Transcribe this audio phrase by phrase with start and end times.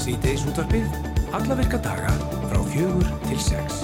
[0.00, 0.86] Sýteis útvarpið,
[1.36, 2.08] alla virka daga
[2.48, 3.82] frá fjögur til sex.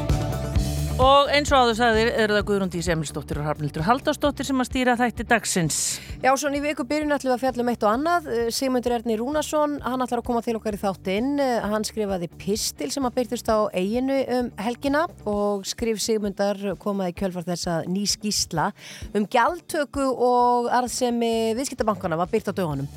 [0.97, 4.95] Og eins og áður sagðir eru það Guðrúndi Semilsdóttir og Harnildur Halldórsdóttir sem að stýra
[4.97, 5.81] þætti dagsins.
[6.23, 8.31] Já, svona í viku byrjun ætlum við að fjalla um eitt og annað.
[8.33, 11.35] Eh, Sigmundur Erni Rúnarsson, hann ætlar að koma til okkar í þáttinn.
[11.37, 17.13] Eh, Hann skrifaði pistil sem að byrtist á eiginu um helgina og skrif Sigmundar komaði
[17.21, 18.71] kjölfar þess að ný skísla
[19.13, 22.89] um gjaldtöku og arðsemi viðskiptabankana var byrt á dögunum.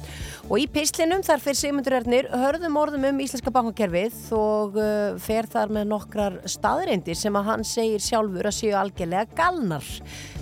[0.50, 5.46] Og í pislinum þar fyrir Sigmundur Ernir hörðum orðum um íslenska bankakerfið og uh, fer
[5.46, 9.86] þar með nokkrar staðreindir sem að hann segir sjálfur að séu algjörlega galnar.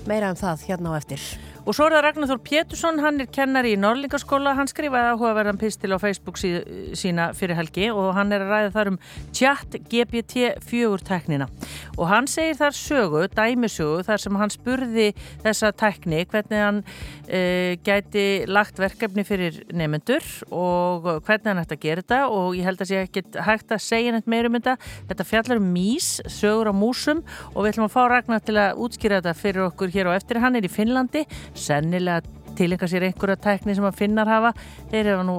[0.08, 1.28] Meira um það hérna á eftir.
[1.68, 5.58] Og svo er það Ragnar Þór Pétursson, hann er kennari í Norlingaskóla, hann skrifaði áhugaverðan
[5.60, 6.54] pistil á Facebook sí,
[6.96, 9.00] sína fyrir helgi og hann er að ræða þar um
[9.36, 11.50] chat GPT-4 teknina.
[11.98, 15.09] Og hann segir þar sögu, dæmisögu, þar sem hann spurði
[15.44, 21.84] þessa tekni, hvernig hann uh, gæti lagt verkefni fyrir nefnendur og hvernig hann ætti að
[21.84, 24.78] gera þetta og ég held að sé ekki hægt að segja neitt meira um þetta.
[25.12, 28.81] Þetta fjallar um mís, sögur á músum og við ætlum að fá Ragnar til að
[28.88, 30.40] útskýra þetta fyrir okkur hér og eftir.
[30.40, 32.22] Hann er í Finnlandi sennilega
[32.58, 34.50] tilenga sér einhverja tækni sem að finnar hafa.
[34.89, 35.36] Þeir eru nú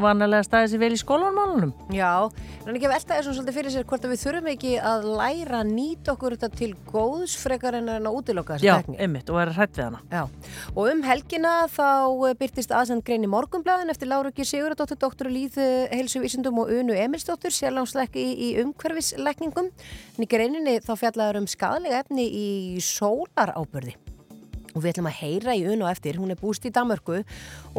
[0.00, 2.12] vanalega staðið sér vel í skólanmálunum Já,
[2.64, 5.60] en ekki að velta þessum svolítið fyrir sér hvort að við þurfum ekki að læra
[5.60, 8.98] að nýta okkur þetta til góðs frekar en að útiloka Já, þessa tækni.
[9.04, 10.00] einmitt, og vera hrætt við hana.
[10.10, 10.22] Já,
[10.74, 11.88] og um helgina þá
[12.40, 15.58] byrtist aðsend grein í morgunblæðin eftir Láruki Siguradóttur, doktor í líð
[15.92, 21.50] heilsuvísindum og Unu Emilsdóttur, sérlámsleiki í umhverfisleikningum en í greininni þá fjallaður um
[24.74, 27.22] og við ætlum að heyra í un og eftir, hún er búst í Danmörku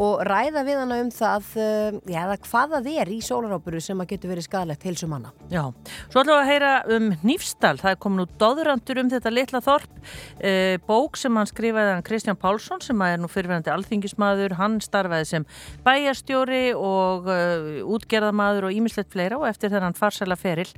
[0.00, 4.14] og ræða við hana um það uh, já, hvað það er í sólaráburu sem að
[4.14, 5.32] getur verið skadalegt heilsum manna.
[5.52, 5.64] Já,
[6.08, 9.62] svo ætlum við að heyra um Nýfstal, það er komin út doðurandur um þetta litla
[9.64, 14.80] þorp, uh, bók sem hann skrifaði hann Kristján Pálsson sem er nú fyrirverandi alþingismadur, hann
[14.84, 15.46] starfaði sem
[15.84, 19.40] bæjarstjóri og uh, útgerðamadur og ímislegt fleira.
[19.42, 20.68] Og eftir þegar hann farsæla feril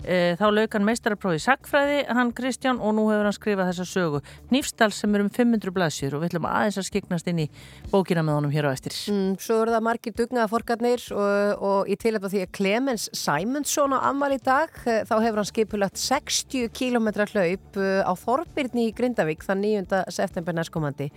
[0.00, 4.20] þá lauk hann meistaraprófi Sackfræði, hann Kristján og nú hefur hann skrifað þessa sögu.
[4.52, 7.48] Nýfstal sem er um 500 blaðsjur og við ætlum aðeins að skiknast inn í
[7.92, 8.96] bókina með honum hér á eftir.
[9.12, 13.94] Mm, svo eru það margir dugnaða forgarnir og, og í tilhættu því að Clemens Simonsson
[13.96, 18.88] á ammal í dag, eh, þá hefur hann skipulagt 60 km hlaup eh, á Þorbirni
[18.90, 20.02] í Grindavík þann 9.
[20.12, 21.10] september næstkomandi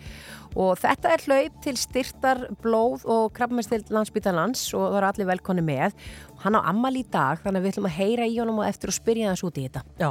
[0.59, 5.66] og þetta er hlaup til styrtar blóð og krabbmestild landsbytarlands og það eru allir velkonni
[5.66, 5.97] með.
[6.44, 8.92] Hann á ammal í dag þannig að við ætlum að heyra í honum og eftir
[8.92, 9.84] og spyrja þess út í þetta.
[10.02, 10.09] Já,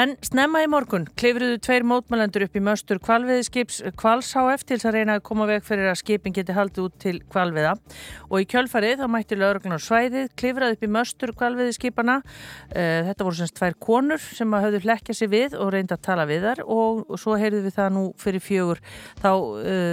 [0.00, 4.96] en snemma í morgun klifruðu tveir mótmælendur upp í möstur kvalviðiskips Kvals HF til að
[4.98, 7.76] reyna að koma veg fyrir að skipin geti haldið út til kvalviða
[8.30, 12.18] og í kjölfarið þá mætti lauruglunar svæðið klifrað upp í möstur kvalviðiskipana
[12.74, 16.26] þetta voru semst tvær konur sem að höfðu hlekkja sig við og reynda að tala
[16.28, 18.82] við þar og, svo heyrðu við það nú fyrir fjögur.
[19.22, 19.30] Þá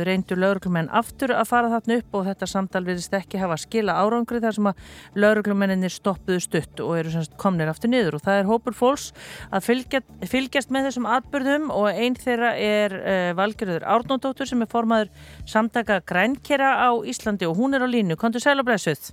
[0.08, 4.42] reyndu lauruglumenn aftur að fara þarna upp og þetta samtal viðist ekki hafa skila árangri
[4.44, 4.84] þar sem að
[5.24, 9.12] lauruglumenninir stoppuðu stutt og eru semst komnir aftur niður og það er hópur fólks
[9.52, 14.72] að fylgja, fylgjast með þessum atbyrðum og einn þeirra er uh, Valgerður Árnóndóttur sem er
[14.72, 15.12] formaður
[15.50, 18.18] samtaka grænkera á Íslandi og hún er á línu.
[18.20, 19.12] Kontur sæl og blessuð?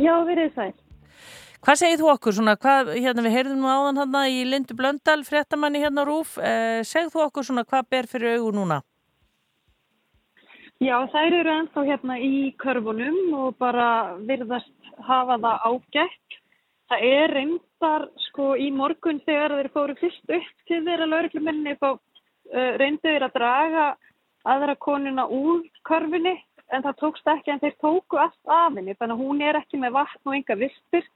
[0.00, 0.72] Já, verið sæl.
[1.62, 2.34] Hvað segir þú okkur?
[2.34, 6.34] Svona, hvað, hérna, við heyrðum nú áðan í Lindu Blöndal, fréttamanni hérna á Rúf.
[6.42, 8.80] Eh, segð þú okkur svona, hvað ber fyrir augun núna?
[10.82, 16.38] Já, þær eru ennþá hérna í körfunum og bara virðast hafa það ágætt.
[16.90, 21.86] Það er reyndar sko í morgun þegar þeir fóru fyrst upp til þeirra laurugluminni þá
[21.92, 23.84] uh, reyndu þeir að draga
[24.54, 26.34] aðra konuna úr körfunni
[26.74, 29.78] en það tókst ekki en þeir tóku allt af henni þannig að hún er ekki
[29.78, 31.06] með vatn og enga vistir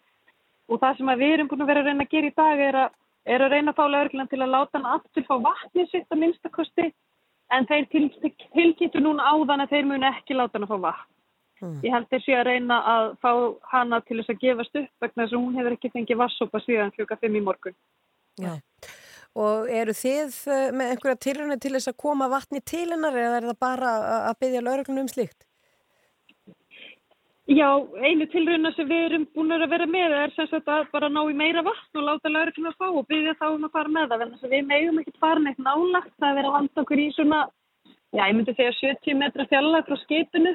[0.71, 2.79] og það sem við erum búin að vera að reyna að gera í dag er
[2.85, 2.95] að,
[3.35, 6.23] er að reyna að fá lauruglan til að láta hann aftur fá vatni sitt að
[6.23, 6.89] minnstakosti
[7.55, 8.07] en þeir til,
[8.55, 11.13] tilkynntu núna áðan að þeir munu ekki láta hann að fá vatn.
[11.65, 11.77] Mm.
[11.87, 13.31] Ég held þessi að reyna að fá
[13.71, 16.93] hana til þess að gefast upp vegna þess að hún hefur ekki fengið vassopa síðan
[16.93, 17.77] klukka 5 í morgun.
[18.43, 18.53] Já.
[19.37, 23.41] Og eru þið eh, með einhverja tilröndi til þess að koma vatni til hennar eða
[23.41, 25.46] er það bara að byggja lauruglunum um slíkt?
[27.47, 27.69] Já,
[28.03, 31.21] einu tilröndina sem við erum búin að vera með er sem sagt að bara ná
[31.31, 34.09] í meira vatn og láta lauruglunum að fá og byggja þá um að fara með
[34.11, 34.23] það.
[34.23, 36.11] Þannig að við meðum ekki fara neitt nálagt.
[36.19, 37.39] Það er verið að vanda okkur í svona,
[37.87, 40.55] já, ég myndi segja 70 metra fjallag frá skipinu.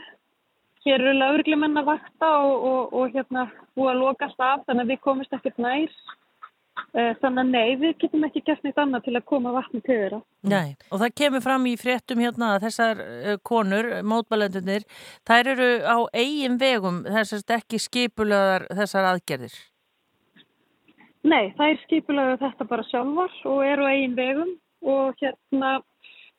[0.83, 3.47] Hér eru lauruglumenn að vakta og, og, og hérna
[3.77, 5.95] búið að lokast af þannig að við komist ekkert nær.
[6.91, 10.19] Þannig að nei, við getum ekki gert neitt annað til að koma vatni til þeirra.
[10.47, 13.01] Nei, og það kemur fram í fréttum hérna að þessar
[13.47, 14.87] konur, mótbælendunir,
[15.27, 19.55] þær eru á eigin vegum þessast ekki skipulaðar þessar aðgerðir?
[21.27, 25.73] Nei, þær skipulaðu þetta bara sjálfar og eru á eigin vegum og hérna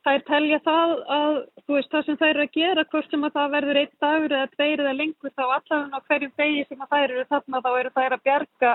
[0.02, 3.36] þær telja það að þú veist, það sem þær eru að gera, hvort sem að
[3.36, 7.04] það verður einn dagur eða tveir eða lengur, þá allavega hverjum degi sem að þær
[7.04, 8.72] eru þarna, þá eru þær að bjarga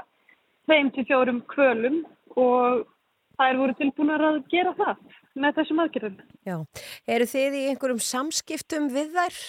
[0.67, 2.01] þeim til fjórum kvölum
[2.37, 2.85] og
[3.37, 5.05] þær voru tilbúin að gera það
[5.37, 6.19] með þessum aðgerðum.
[6.47, 6.57] Já,
[7.15, 9.39] eru þið í einhverjum samskiptum við þær?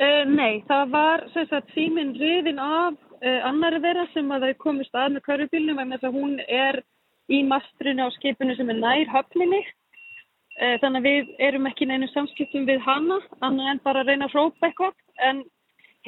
[0.00, 4.96] Uh, nei, það var sagt, síminn riðin af uh, annari þeirra sem að þau komist
[4.96, 6.80] að með körubílnum en þess að hún er
[7.30, 9.60] í mastrinu á skipinu sem er nær höfninni.
[10.56, 14.30] Uh, þannig að við erum ekki neina samskiptum við hana, annað en bara að reyna
[14.30, 14.96] að hrópa eitthvað.
[15.28, 15.44] En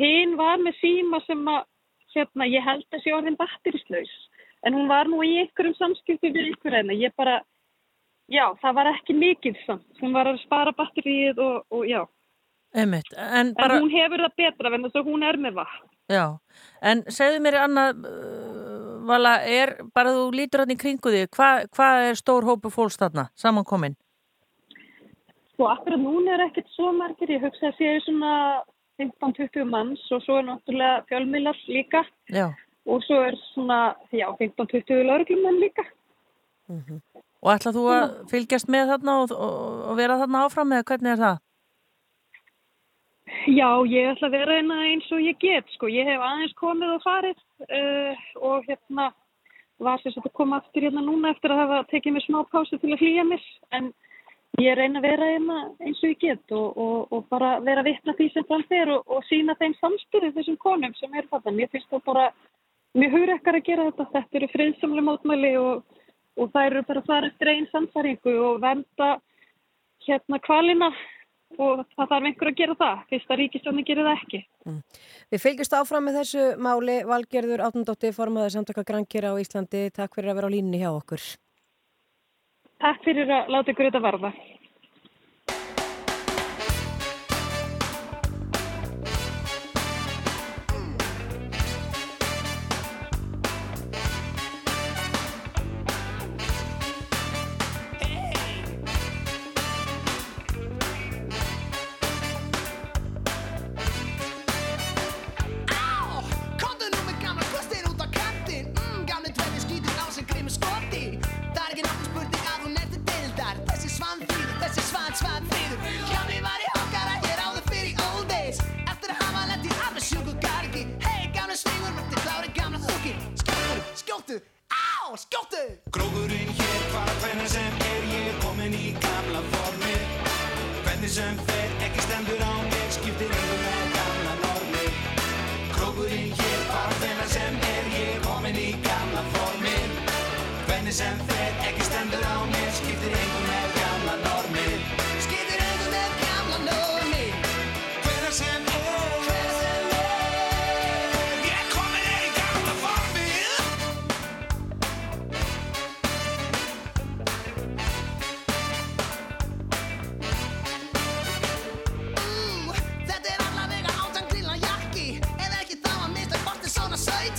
[0.00, 1.68] hinn var með síma sem að,
[2.16, 4.12] hérna, ég held að sé orðin batterislaus.
[4.62, 6.96] En hún var nú í einhverjum samskiptum við einhver enna.
[6.96, 7.40] Ég bara,
[8.30, 9.88] já, það var ekki mikið samt.
[10.00, 12.04] Hún var að spara batterið og, og já.
[12.72, 13.76] Einmitt, en, bara...
[13.76, 15.88] en hún hefur það betra en þess að hún er með vatn.
[16.12, 16.24] Já,
[16.88, 18.62] en segðu mér annað, uh,
[19.06, 22.98] Vala, er bara þú lítur hann í kringu þig, hvað hva er stór hópu fólks
[23.00, 23.96] þarna, samankomin?
[25.52, 28.32] Sko, akkurat núna er ekkert svo margir, ég hugsa að séu svona
[29.02, 32.50] 15-20 manns og svo er náttúrulega fjölmilar líka já.
[32.86, 35.84] og svo er svona, já, 15-20 lauruglumenn líka.
[36.68, 37.00] Mm -hmm.
[37.42, 39.56] Og ætlað þú að fylgjast með þarna og, og,
[39.90, 41.38] og vera þarna áfram eða hvernig er það?
[43.46, 45.88] Já, ég ætla að vera einna eins og ég get, sko.
[45.90, 49.08] Ég hef aðeins komið og farið uh, og hérna
[49.82, 52.92] var þess að koma aftur hérna núna eftir að hafa tekið mér smá pásu til
[52.94, 53.46] að hlýja mér.
[53.74, 53.90] En
[54.60, 58.14] ég reyna að vera einna eins og ég get og, og, og bara vera vittna
[58.18, 61.54] því sem þann fer og, og sína þeim samstyrðu þessum konum sem er þetta.
[61.56, 62.28] Mér finnst það bara
[62.98, 64.08] mjög hugrekkar að gera þetta.
[64.18, 69.10] Þetta eru friðsamlega mótmæli og það eru bara þar eftir einn samfæringu og venda
[70.06, 70.90] hérna kvalina
[71.60, 74.78] og það þarf einhver að gera það fyrst að ríkistjónin gerir það ekki mm.
[75.32, 80.32] Við fylgjast áfram með þessu máli Valgerður Átnundóttir formaður samtaka Grankjera á Íslandi Takk fyrir
[80.32, 81.26] að vera á línni hjá okkur
[82.82, 84.32] Takk fyrir að láta ykkur þetta varða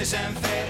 [0.00, 0.66] this unfair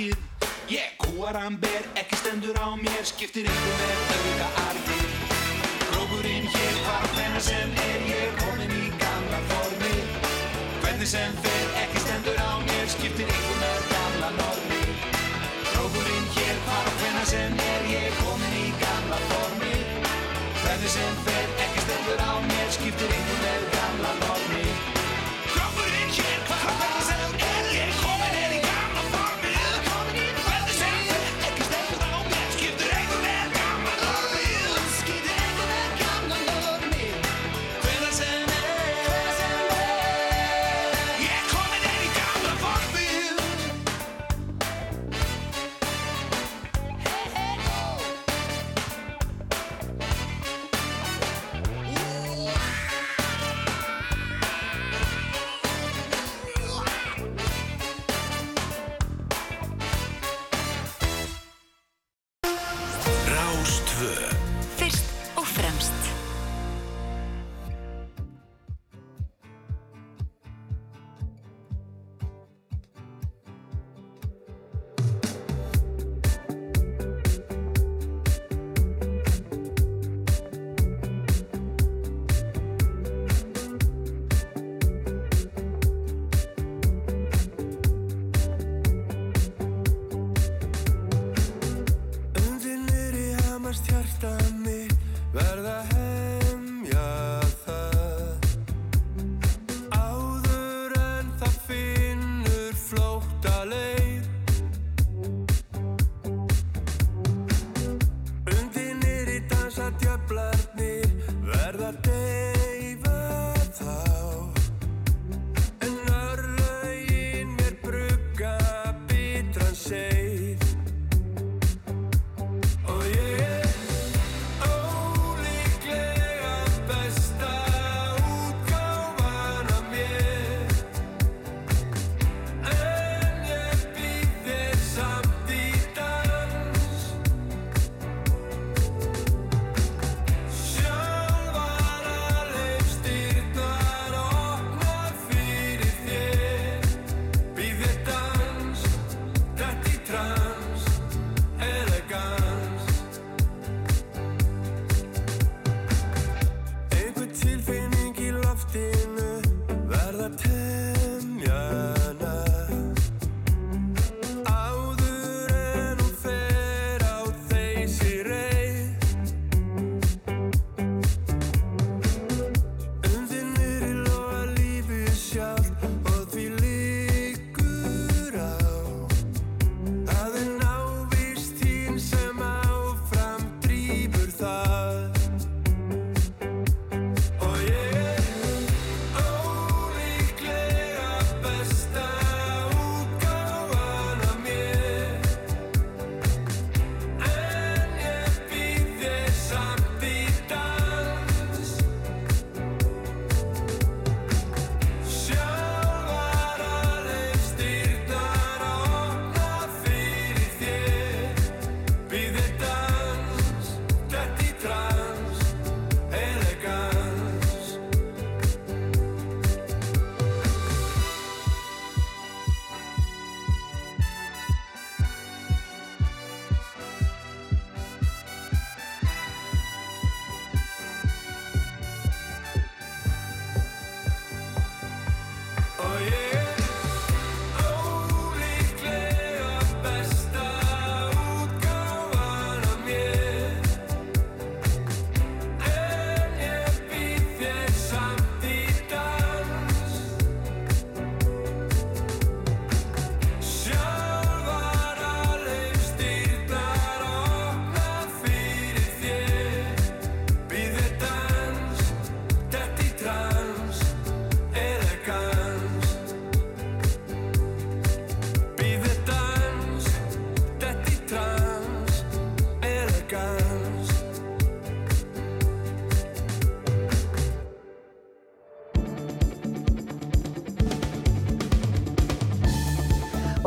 [0.00, 0.16] markið
[0.70, 5.06] Ég kóran ber, ekki stendur á mér Skiptir ykkur með auka argir
[5.96, 9.94] Rókurinn hér, hvað þennar sem er Ég er komin í gamla formi.
[10.80, 11.49] Hvernig sem fyrir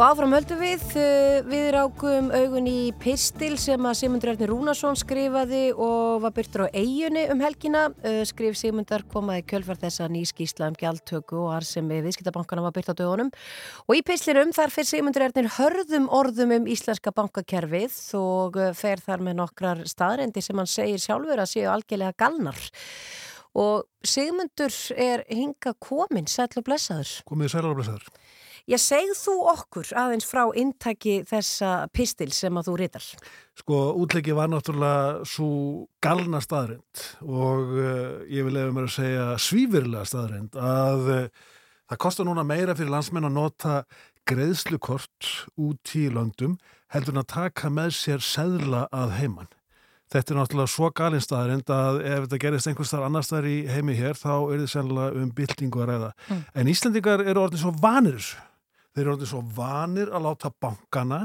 [0.03, 4.97] Og áfram höldum við, eh, við rákum augun í Pistil sem að Sigmundur Erfni Rúnarsson
[4.99, 7.85] skrifaði og var byrtur á eigjunni um helgina.
[8.03, 12.91] Eh, skrif Sigmundar komaði kjölfar þessa nýskísla um gjaldtöku og þar sem viðskiptabankana var byrt
[12.91, 13.31] á dögunum.
[13.87, 18.97] Og í Pistilum þar fyrir Sigmundur Erfnir hörðum orðum um íslenska bankakerfið og eh, fer
[18.97, 22.59] þar með nokkrar staðrendi sem hann segir sjálfur að séu algjörlega galnar.
[23.55, 27.23] Og Sigmundur er hinga komin, sæl og blessaður.
[27.23, 28.11] Komið sæl og blessaður.
[28.71, 33.07] Ég segð þú okkur aðeins frá intaki þessa pistil sem að þú ritar.
[33.59, 35.47] Sko, útleiki var náttúrulega svo
[36.03, 41.49] galna staðrind og uh, ég vil eða mér að segja svífurlega staðrind að uh,
[41.91, 43.81] það kostar núna meira fyrir landsmenn að nota
[44.31, 46.55] greiðslukort út í löndum
[46.95, 49.51] heldur en að taka með sér seðla að heimann.
[50.13, 53.59] Þetta er náttúrulega svo galin staðrind að ef þetta gerist einhvers þar annar staðar í
[53.67, 56.09] heimi hér þá er þetta sennilega um byltingu að ræða.
[56.29, 56.41] Mm.
[56.61, 58.41] En Íslandingar eru orðin svo vanir þessu.
[58.93, 61.21] Þeir eru orðin svo vanir að láta bankana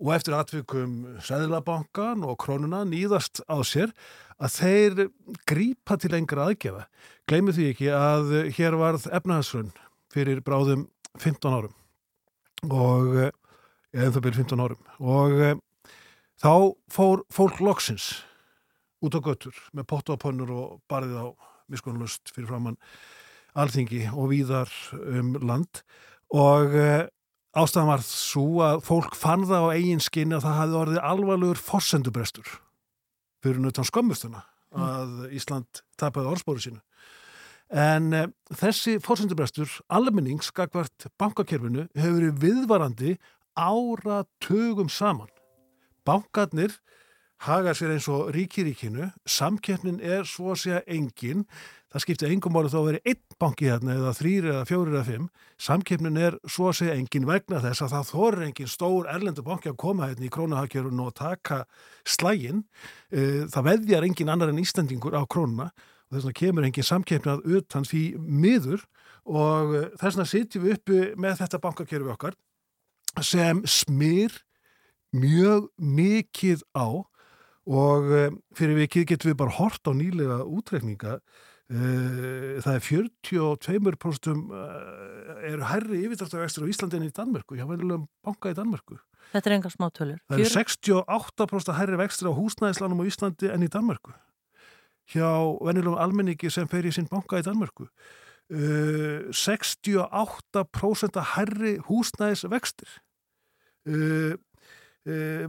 [0.00, 3.92] og eftir atvikum Sæðlabankan og krónuna nýðast á sér
[4.40, 5.02] að þeir
[5.48, 6.86] grípa til lengra aðgefa.
[7.28, 9.72] Gleimið því ekki að hér varð efnahagsrunn
[10.12, 10.88] fyrir bráðum
[11.20, 11.76] 15 árum
[12.68, 13.16] og
[13.96, 15.54] eða það byrjum 15 árum og e,
[16.40, 16.52] þá
[16.92, 18.10] fór fólk loksins
[19.00, 21.28] út á göttur með pottu á pönnur og barðið á
[21.72, 22.80] miskunlust fyrir framann
[23.58, 26.09] alþingi og víðar um land og
[26.78, 26.90] e,
[27.58, 31.62] ástæðan var svo að fólk fann það á eigin skinni að það hafði orðið alvarlegur
[31.64, 32.52] forsendubrestur
[33.42, 36.80] fyrir nöttan skömmustuna að Ísland tapaði orðspóri sínu.
[37.70, 38.22] En e,
[38.58, 43.16] þessi forsendubrestur, almenningsskakvart bankakerfinu, hefur verið viðvarandi
[43.58, 45.30] áratugum saman.
[46.06, 46.74] Bankarnir
[47.46, 51.46] hagar sér eins og ríkiríkinu, samkeppnin er svo að segja engin,
[51.90, 55.06] það skiptir engum máli þá að veri einn banki hérna eða þrýr eða fjórir eða
[55.10, 55.28] fimm,
[55.60, 59.72] samkeppnin er svo að segja engin vegna þess að það þorir engin stór erlendu banki
[59.72, 61.64] að koma hérna í krónahaggjörun og taka
[62.06, 62.62] slægin,
[63.10, 65.72] það veðjar engin annar en Íslandingur á krónuna
[66.10, 68.82] og þess vegna kemur engin samkeppnað utan því miður.
[69.30, 72.34] Og þess vegna sitjum við uppi með þetta bankakerfi okkar
[73.22, 74.34] sem smyr
[75.14, 77.06] mjög mikið á.
[77.70, 78.10] Og
[78.58, 81.20] fyrir vikið getum við bara hort á nýlega útrekninga
[81.70, 84.50] það er 42%
[85.50, 88.98] eru hærri yfirdræftavextur á Íslandi en í Danmörku, hjá venjulegum banka í Danmörku.
[89.30, 90.18] Þetta er enga smá tölur.
[90.26, 94.10] Það eru 68% hærri vextur á húsnæðislanum á Íslandi en í Danmörku.
[95.14, 95.30] Hjá
[95.62, 97.84] venjulegum almenningi sem fer í sinn banka í Danmörku.
[98.50, 102.90] 68% hærri húsnæðisvextir.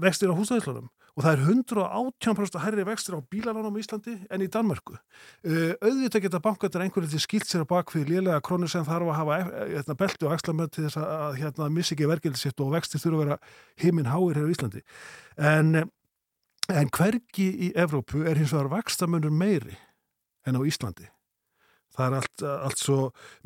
[0.06, 4.50] Vextir á húsnæðislanum og það er 118% herri vextur á bílalánum í Íslandi en í
[4.52, 4.96] Danmörku.
[5.44, 9.20] Uh, auðvitað geta bankaður einhverju til skilt sér á bakfið lélega krónu sem þarf að
[9.20, 13.20] hafa hérna, belti og axlamöð til þess að hérna, missi ekki verkefnisitt og vextir þurfa
[13.20, 13.40] að vera
[13.84, 14.84] heiminn háir hér á Íslandi.
[15.52, 15.72] En,
[16.72, 19.76] en hvergi í Evrópu er hins vegar vakstamönnur meiri
[20.48, 21.12] en á Íslandi.
[21.92, 22.98] Það er allt, allt svo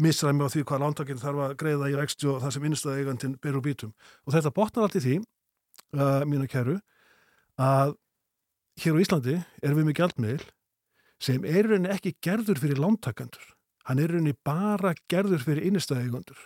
[0.01, 3.57] misræmi á því hvað lántakinn þarf að greiða í vexti og það sem innstæðaegandin ber
[3.57, 3.95] úr bítum.
[4.29, 5.15] Og þetta botnar allt í því,
[5.97, 6.75] uh, mínu kæru,
[7.61, 7.95] að
[8.81, 10.47] hér á Íslandi erum við með gjaldmiðl
[11.25, 13.45] sem er rauninni ekki gerður fyrir lántakandur.
[13.87, 16.39] Hann er rauninni bara gerður fyrir innistæðeigundur.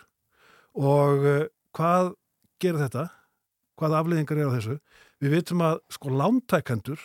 [0.78, 2.12] Og uh, hvað
[2.62, 3.08] gerir þetta?
[3.80, 4.76] Hvað afleðingar er á þessu?
[5.20, 7.02] Við veitum að sko lántakandur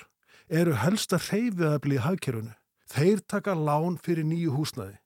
[0.52, 2.54] eru helsta hreyfiðabli í hagkerfunu.
[2.92, 5.00] Þeir taka lán fyrir nýju húsnaði.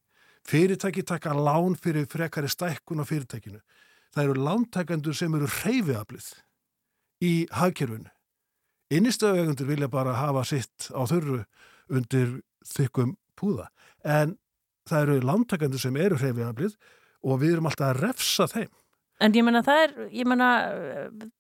[0.49, 3.62] Fyrirtæki taka lán fyrir frekari stækkun á fyrirtækinu.
[4.12, 6.31] Það eru lántakandur sem eru hreyfiðablið
[7.23, 8.09] í hagkerfunu.
[8.89, 11.43] Innistöðuegundur vilja bara hafa sitt á þurru
[11.93, 13.69] undir þykkum púða.
[14.04, 14.38] En
[14.89, 16.78] það eru lántakandur sem eru hreyfiðablið
[17.25, 18.71] og við erum alltaf að refsa þeim.
[19.19, 20.49] En ég menna það er, ég menna,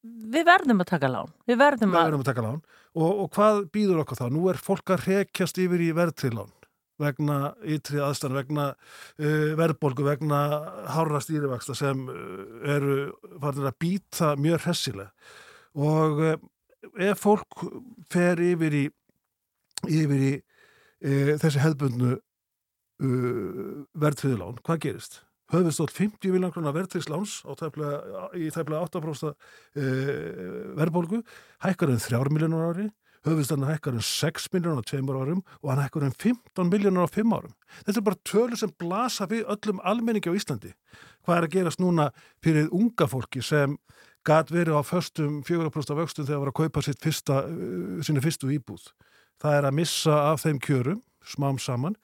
[0.03, 1.29] við verðum að taka lán.
[1.47, 2.61] Við verðum Við að, erum að taka lán.
[2.91, 4.25] Og, og hvað býður okkur þá?
[4.35, 6.51] Nú er fólk að rekjast yfir í verðtrilán
[6.99, 10.39] vegna ytri aðstæðan, vegna uh, verðbólgu, vegna
[10.91, 12.17] hárra stýrivaksta sem uh,
[12.75, 12.97] eru
[13.39, 15.13] farin að býta mjög hressilega.
[15.79, 16.35] Og uh,
[17.09, 17.63] ef fólk
[18.11, 18.85] fer yfir í,
[19.87, 25.23] yfir í uh, þessi hefðbundnu uh, verðtriðlán, hvað gerist?
[25.49, 27.39] höfðustótt 50 miljón krónar verðtriðsláns
[28.37, 29.35] í tæplega 8% uh,
[30.77, 31.23] verðbólgu,
[31.65, 32.89] hækkar en 3 miljónar ári,
[33.27, 37.15] höfðustóttan hækkar en 6 miljónar á 2 árum og hann hækkar en 15 miljónar á
[37.15, 37.55] 5 árum.
[37.81, 40.71] Þetta er bara tölur sem blasa við öllum almenningi á Íslandi.
[41.25, 42.09] Hvað er að gerast núna
[42.43, 43.75] fyrir unga fólki sem
[44.27, 48.51] gat verið á föstum 4% vöxtum þegar það var að kaupa fyrsta, uh, sinni fyrstu
[48.55, 48.89] íbúð.
[49.39, 51.95] Það er að missa af þeim kjörum, smám saman,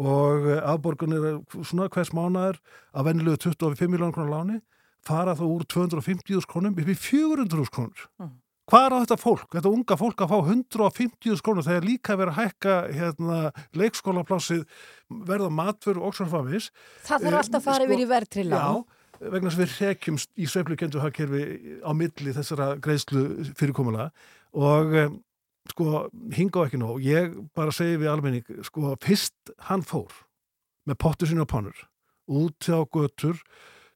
[0.00, 2.60] og afborgunir svona hvers mánar
[2.94, 4.60] að venilegu 25 miljónar krónar láni
[5.06, 8.06] fara þá úr 250.000 krónum upp í 400.000 krónur.
[8.20, 8.38] Mm.
[8.70, 12.36] Hvað er á þetta fólk, þetta unga fólk að fá 150.000 krónur þegar líka verið
[12.36, 13.38] að hækka hérna,
[13.80, 14.60] leikskólaplássið
[15.26, 16.68] verða matfur og svo framvis.
[17.02, 18.60] Það þarf Eh, alltaf að fara sko, yfir í verðtrilla.
[18.60, 21.42] Já, vegna sem við rekjumst í sveiflukendu hagkerfi
[21.84, 24.08] á milli þessara greiðslu fyrirkomulega
[24.56, 25.18] og um,
[25.70, 27.02] sko, hinga á ekki nóg.
[27.04, 30.12] Ég bara segi við almenning sko, fyrst hann fór
[30.88, 31.86] með pottur sinni á pannur
[32.30, 33.38] út á götur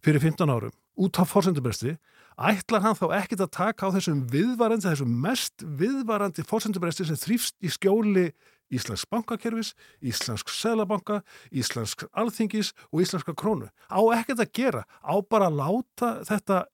[0.05, 1.97] fyrir 15 árum út á forsendubresti
[2.35, 7.57] ætlar hann þá ekkit að taka á þessum viðvarandi, þessum mest viðvarandi forsendubresti sem þrýfst
[7.63, 8.29] í skjóli
[8.75, 11.21] Íslensk bankakerfis, Íslensk selabanka,
[11.55, 13.71] Íslensk alþingis og Íslenska krónu.
[13.91, 16.65] Á ekkert að gera, á bara að láta þetta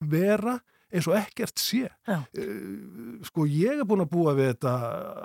[0.00, 0.58] vera
[0.92, 1.88] eins og ekkert sé.
[2.06, 2.20] Já.
[2.36, 4.74] Eh, Sko ég er búin að búa við þetta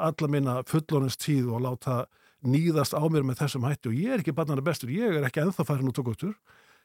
[0.09, 2.01] alla minna fullonins tíð og láta
[2.41, 5.43] nýðast á mér með þessum hætti og ég er ekki barnana bestur, ég er ekki
[5.43, 6.35] ennþá færin út og guttur.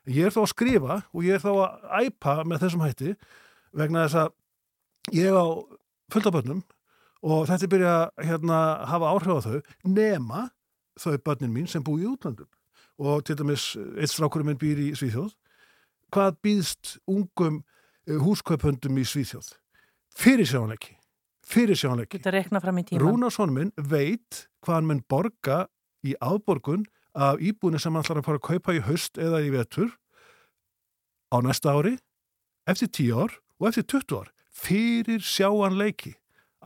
[0.06, 3.14] Ég er þá að skrifa og ég er þá að æpa með þessum hætti
[3.76, 5.46] vegna þess að ég á
[6.36, 6.62] börnum
[7.26, 8.58] og þetta er byrja að hérna,
[8.90, 9.56] hafa áhrif á þau
[9.90, 10.44] nema
[10.96, 12.48] þau börnin mín sem búi í útlandum
[12.96, 15.34] og til dæmis eitt strákurinn minn býr í Svíþjóð.
[16.14, 17.58] Hvað býðst ungum
[18.06, 19.50] eh, húskaupöndum í Svíþjóð?
[20.16, 20.96] Fyrir sjónleiki
[21.46, 22.18] fyrir sjónleiki.
[23.00, 25.66] Rúnarsson minn veit hvað hann mun borga
[26.06, 26.84] í afborgun
[27.16, 29.92] af íbúinu sem hann ætlar að fara að kaupa í haust eða í vetur
[31.30, 31.96] á næsta ári,
[32.68, 36.16] eftir 10 ár og eftir 20 ár, fyrir sjáanleiki.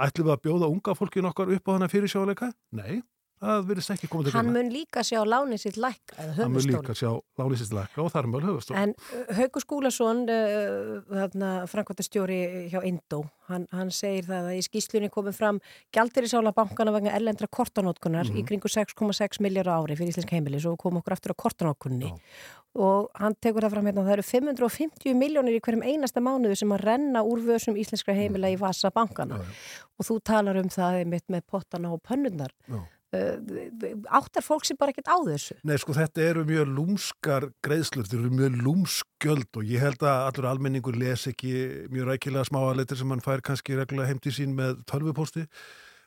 [0.00, 2.46] Ætlum við að bjóða unga fólkin okkar upp á hana fyrir sjáanleika?
[2.72, 3.02] Nei,
[3.40, 4.56] það verðist ekki koma til Hann greina.
[4.62, 6.82] mun líka sjá lánið sitt lækka, eða Hann mun höfustól.
[6.82, 8.76] líka sjá lánlýsisleika og þar mjög höfustól.
[8.76, 14.62] En uh, Haukur Skúlason, uh, þarna framkvæmtastjóri hjá Indó, hann, hann segir það að í
[14.68, 15.60] skýslunni komið fram
[15.96, 18.36] gjaldirisála bankana vegna erlendra kortanótkunar Mhm.
[18.36, 22.12] í kringu 6,6 miljardar ári fyrir Íslensk heimili, svo kom okkur aftur á kortanótkunni.
[22.76, 26.70] Og hann tekur það fram hérna, það eru 550 miljónir í hverjum einasta mánuðu sem
[26.70, 29.40] að renna úr vössum íslenskra heimila í vasa bankana.
[29.40, 29.82] Já, já.
[29.98, 32.52] Og þú talar um það einmitt með pottana og pönnurnar.
[32.68, 32.78] Já.
[33.10, 33.42] Uh,
[34.06, 35.56] áttar fólk sem bara ekkert á þessu?
[35.66, 40.26] Nei, sko, þetta eru mjög lúmskar greiðslur, þetta eru mjög lúmskjöld og ég held að
[40.28, 41.50] allur almenningur les ekki
[41.90, 45.42] mjög rækilega smáaleitir sem hann fær kannski reglulega heimti sín með tölvupósti.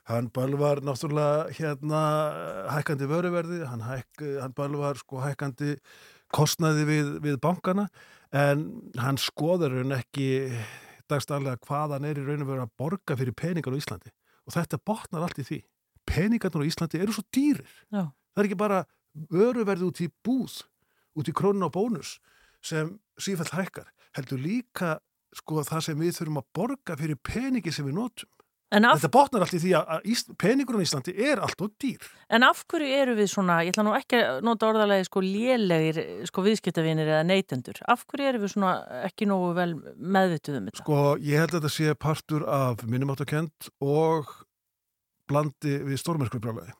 [0.08, 2.00] Hann bölvar náttúrulega hérna
[2.72, 5.76] hækkandi vöruverði, hann, hæk, hann bölvar sko hækkandi
[6.32, 7.90] kostnaði við, við bankana
[8.32, 8.64] en
[8.96, 10.26] hann skoður hann ekki
[11.12, 14.12] dagstæðlega hvað hann er í raun og veru að borga fyrir peningar á Íslandi
[14.44, 15.62] og þetta botnar allt í því.
[16.06, 17.64] Peningarnir á Íslandi eru svo dýrir.
[17.92, 18.10] Já.
[18.34, 18.84] Það er ekki bara
[19.30, 20.60] vöruverði út í búð,
[21.16, 22.18] út í krónun og bónus
[22.64, 23.90] sem sífæll hækkar.
[24.16, 24.98] Heldur líka
[25.34, 28.30] sko það sem við þurfum að borga fyrir peningi sem við notum.
[28.74, 31.70] En af, Þetta botnar allt í því að- Ís- peningurinn í Íslandi er allt og
[31.78, 32.00] dýr.
[32.30, 36.26] en af hverju eru við svona, ég ætla nú ekki að nota orðalegi sko lélegir
[36.26, 37.78] sko viðskiptavinir eða neytendur.
[37.86, 40.82] Af hverju eru við svona ekki nógu vel meðvituð um þetta?
[40.82, 44.26] Sko ég held að þetta sé partur af minnumáttakend og
[45.30, 46.74] blandi við stórmerkurbrjálæði.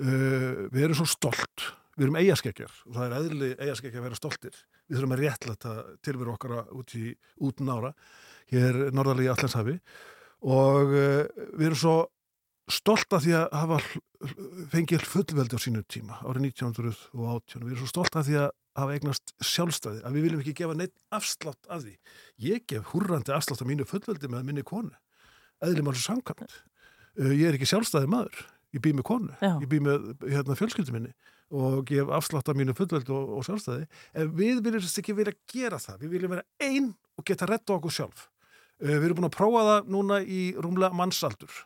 [0.00, 1.66] Uh, við erum svo stolt,
[1.98, 4.62] við erum eigaskeggjar og það er eðli eigaskeggjar að vera stoltir.
[4.86, 5.74] Við þurfum að réttlæta
[6.06, 7.10] tilveru okkar út í
[7.46, 7.92] út nára,
[8.50, 9.76] hér norðarlega í Allandshafi
[10.40, 11.26] og uh,
[11.58, 11.98] við erum svo
[12.70, 13.78] stolt af því að hafa
[14.70, 17.64] fengið fullveldi á sínu tíma árið 1918.
[17.64, 20.76] Við erum svo stolt af því að hafa eignast sjálfstæði, að við viljum ekki gefa
[20.78, 21.94] neitt afslátt af því.
[22.46, 24.92] Ég gef húrrandi afslátt af mínu fullveldi með minni konu.
[25.64, 26.60] Eðlum alveg samkvæmt.
[27.18, 28.42] Uh, ég er ekki sjálfstæði maður.
[28.76, 29.34] Ég bý með konu.
[29.42, 29.54] Já.
[29.58, 31.14] Ég bý með hérna, fjölskyldu minni
[31.50, 33.88] og gef afslátt af mínu fullveldi og, og sjálfstæði.
[34.14, 36.04] En við viljum ekki vilja gera það.
[36.04, 38.28] Við viljum vera einn og geta retta okkur sjálf.
[38.78, 41.64] Uh, við erum búin að prófa það núna í rúmlega mannsaldur.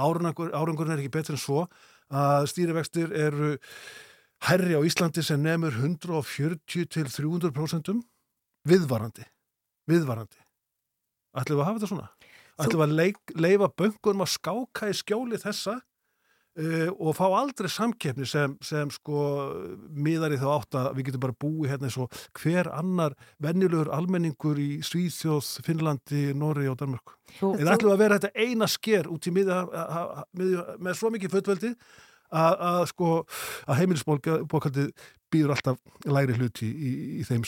[0.00, 1.66] Árangur, árangurinn er ekki betri en svo
[2.14, 3.52] að stýrivextir eru
[4.48, 7.92] herri á Íslandi sem nefnur 140 til 300%
[8.68, 9.24] viðvarandi.
[9.90, 10.40] Viðvarandi.
[11.34, 12.08] Ætlum við að hafa þetta svona?
[12.62, 18.28] Ætlum að leik, leifa böngunum að skáka í skjóli þessa uh, og fá aldrei samkeppni
[18.28, 19.24] sem, sem sko
[19.90, 23.90] miðar í þá átt að við getum bara búið hérna eins og hver annar venjulegur
[23.96, 27.18] almenningur í Svíþjóð, Finnlandi, Norri og Danmörku.
[27.40, 29.60] Þú, Eða ætlum að vera þetta eina sker út í miðja,
[30.34, 31.74] með svo mikið fullveldi
[32.34, 33.10] að, sko
[33.66, 34.92] að heimilisbókaldið
[35.34, 37.44] býður alltaf læri hluti í, í, í þeim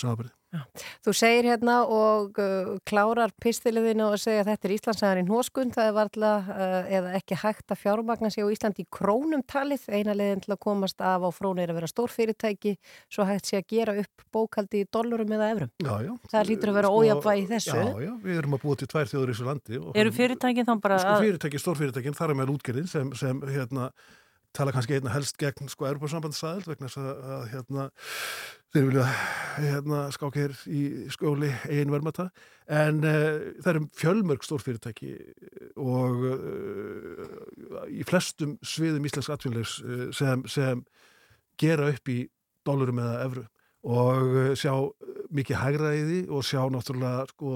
[0.57, 0.92] samanbyrði.
[1.07, 5.75] Þú segir hérna og uh, klárar pistiliðinu og segja að þetta er Íslandsæðar í nóskund,
[5.77, 9.87] það er varla uh, eða ekki hægt að fjármagna sig á Íslandi í krónum talið,
[9.92, 12.77] eina leiðin til að komast af á frónu er að vera stórfyrirtæki
[13.12, 15.73] svo hægt sé að gera upp bókaldi í dollurum eða evrum.
[15.83, 16.12] Já, já.
[16.33, 17.79] Það hlýtur að vera ójafnvægi í þessu.
[17.79, 19.81] Já, já, við erum að búa til tvær þjóður í þessu landi.
[19.81, 23.42] og eru fyrirtækin þá bara Sko að, fyrirtæki, stórfyrirtækin, þar er með útgerðin sem, sem
[23.51, 23.90] hérna,
[24.57, 27.87] tala kannski einna helst gegn sko erbúrsambandsaðild vegna þess að, að hérna,
[28.75, 29.07] þeir vilja
[29.57, 32.29] hérna, skáka hér í skóli eigin vermata
[32.67, 35.13] en uh, það eru fjölmörg stórfyrirtæki
[35.81, 40.83] og uh, í flestum sviðum íslensk atvinnlegs uh, sem, sem
[41.61, 42.25] gera upp í
[42.67, 43.45] dólarum eða evru.
[43.87, 44.73] Og sjá
[45.37, 47.53] mikið hægra í því og sjá náttúrulega sko,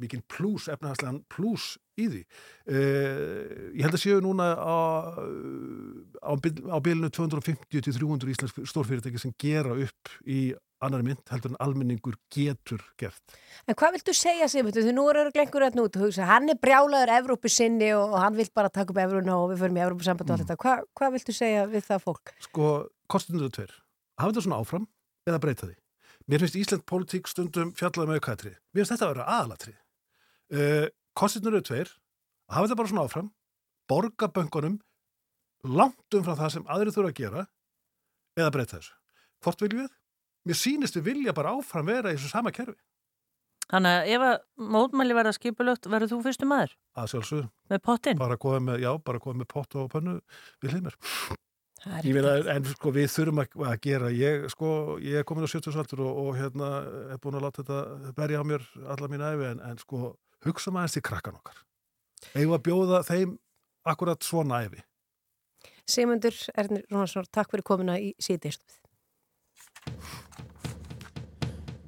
[0.00, 2.22] mikið pluss, efnahagslegan pluss í því.
[2.70, 4.78] Uh, ég held að séu núna á,
[6.22, 10.50] á, á bilinu 250-300 íslensk stórfyrirtæki sem gera upp í
[10.84, 13.34] annar mynd heldur en almenningur getur gert.
[13.68, 14.84] En hvað viltu segja Sigmundur?
[14.86, 18.16] Því nú er örugglega einhver öll út og hugsa, hann er brjálaður Evrópu sinni og
[18.16, 20.58] hann vil bara taka upp Evruna og við förum í Evrópu samband og allt þetta.
[20.64, 22.34] Hva, hvað viltu segja við það fólk?
[22.48, 22.72] Sko,
[23.12, 23.76] kostundur eru tveir.
[24.20, 24.88] Hafa þetta svona áfram
[25.28, 25.76] eða breyta því.
[26.30, 28.58] Mér finnst Ísland pólitík stundum fjallaði með aukaðatrið.
[28.70, 29.78] Mér finnst þetta að vera aðalatrið.
[30.54, 30.84] Uh,
[31.18, 31.90] kostundur eru tveir.
[32.50, 33.30] Hafa þetta bara svona áfram.
[33.90, 34.76] Borga böngunum
[35.66, 37.42] langt umfram það sem aðrir þurfa að gera
[38.38, 38.94] eða breyta þessu.
[39.42, 39.90] Hvort viljum við?
[40.46, 42.78] Mér sýnist við vilja bara áfram vera í þessu sama kerfi.
[43.70, 44.38] Þannig að ef að
[44.74, 48.18] mótmæli verða skipulögt, verður þú fyrstu maður Að sjálfsögðu, með pottin?
[48.18, 50.16] bara góða með, já, bara góða með pott og pönnu
[50.62, 50.96] við hliðmur.
[52.04, 55.46] Ég vil að, en sko við þurfum að, að gera, ég sko, ég er komin
[55.48, 56.68] á 70 aldur og, og hérna
[57.14, 60.10] er búin að láta þetta berja á mér alla mín æfi en, en sko
[60.44, 61.62] hugsa maður til krakkan okkar.
[62.34, 63.34] Eigum að bjóða þeim
[63.88, 64.84] akkurat svona æfi.
[65.88, 68.76] Sigmundur Ernir Rúnarsson, takk fyrir komuna í síðdeistum.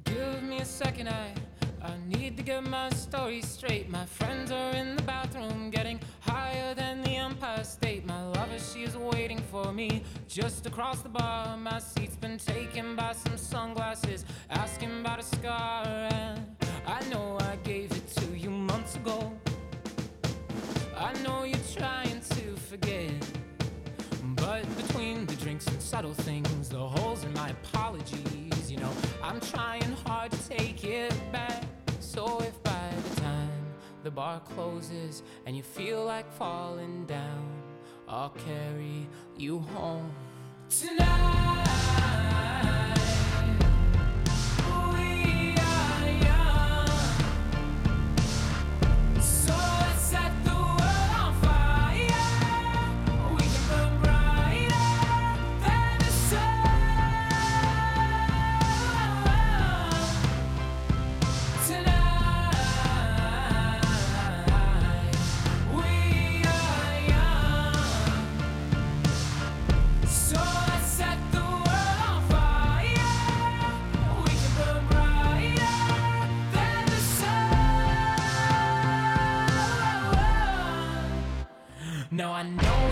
[0.09, 1.42] Give me a second, I,
[1.83, 3.89] I need to get my story straight.
[3.89, 8.05] My friends are in the bathroom getting higher than the Empire State.
[8.05, 11.57] My lover, she is waiting for me just across the bar.
[11.57, 15.83] My seat's been taken by some sunglasses, asking about a scar.
[15.85, 16.55] And
[16.87, 19.33] I know I gave it to you months ago.
[20.97, 23.11] I know you're trying to forget.
[24.45, 28.91] But between the drinks and subtle things, the holes in my apologies, you know,
[29.23, 31.63] I'm trying hard to take it back.
[32.01, 33.65] So if by the time
[34.03, 37.63] the bar closes and you feel like falling down,
[38.09, 40.11] I'll carry you home
[40.69, 40.99] tonight.
[44.91, 46.89] We are young.
[49.21, 49.55] So
[82.13, 82.82] No, I know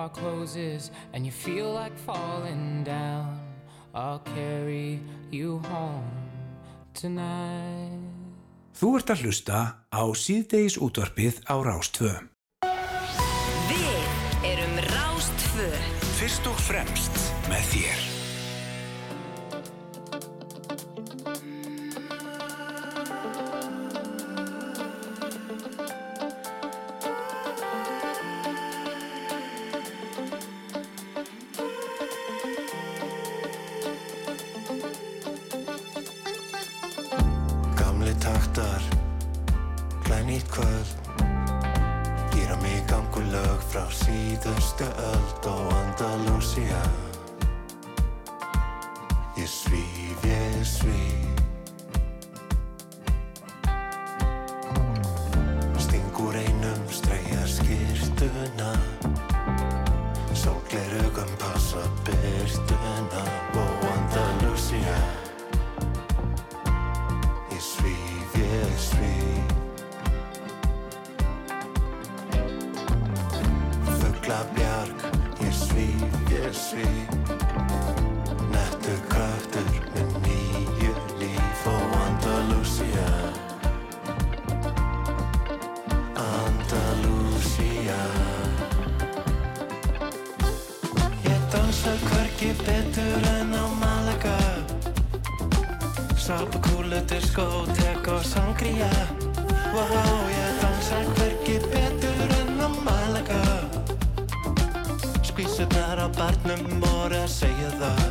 [0.00, 3.38] bar closes and you feel like falling down,
[3.94, 6.08] I'll carry you home
[6.94, 8.00] tonight.
[8.80, 9.58] Þú ert að hlusta
[9.92, 12.14] á síðdeis útvarpið á Rástvö.
[13.68, 15.68] Við erum Rástfö.
[16.16, 17.19] Fyrst og fremst
[97.30, 98.90] diskótek og sangria.
[99.74, 103.42] Wow, ég dansa hvergi betur en á Malaga
[105.22, 108.02] Skvísurnar á barnum voru að segja það.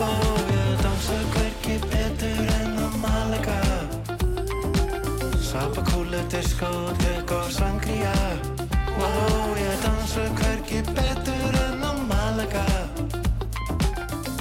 [0.00, 3.60] Wow, ég dansa hvergi betur en á Malaga
[5.38, 8.14] Sápukúlu, diskótek og sangria.
[8.98, 12.66] Wow, ég dansa hvergi betur en á Malaga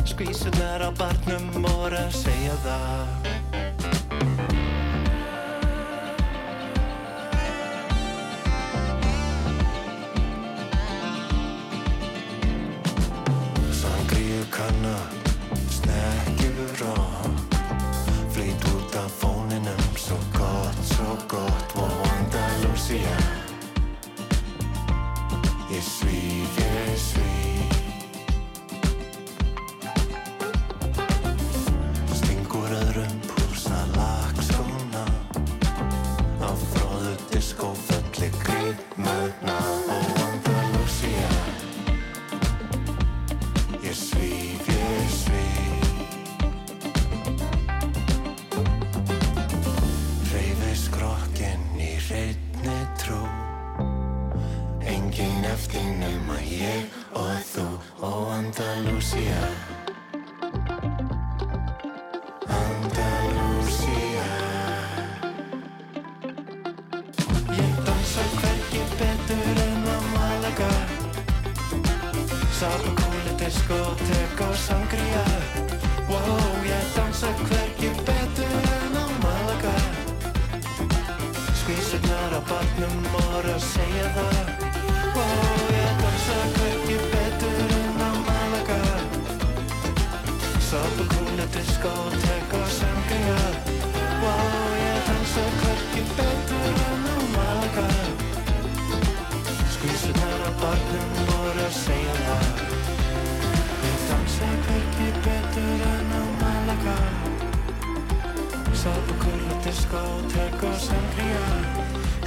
[0.10, 3.21] Skvísurnar á barnum voru að segja það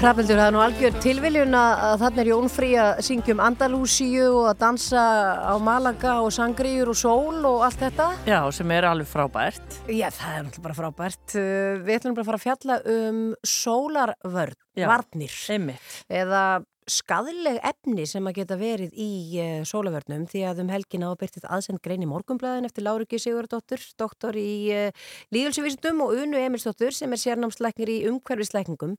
[0.04, 4.26] Hrafnildur, það er nú algjör tilviljun að þarna er Jón Frí að syngja um Andalúsíu
[4.34, 5.04] og að dansa
[5.48, 8.10] á Malaga og sangriður og sól og allt þetta.
[8.28, 9.78] Já, sem er alveg frábært.
[9.88, 11.24] Já, það er náttúrulega bara frábært.
[11.32, 14.60] Uh, Við ætlum bara að fara að fjalla um sólarvörn,
[14.92, 15.88] varnir Einmitt.
[16.12, 16.44] eða
[16.90, 21.46] skadleg efni sem að geta verið í uh, sólavörnum því að um helgina á byrtið
[21.48, 27.12] aðsend grein í morgunblæðin eftir Láruki Sigurðardóttur, doktor í uh, líðulsvísindum og Unu Emilsdóttur sem
[27.14, 28.96] er sérnámslæknir í umhverfislækningum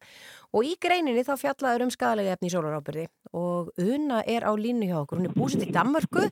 [0.56, 4.90] og í greininni þá fjallaður um skadalega efni í sólarábyrði og Una er á línu
[4.90, 6.26] hjá okkur, hún er búsitt í Danmörku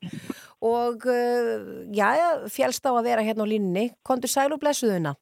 [0.63, 2.09] og uh, já,
[2.49, 3.91] fjálst á að vera hérna á línunni.
[4.01, 5.13] Kondur sæl og blessuð Una?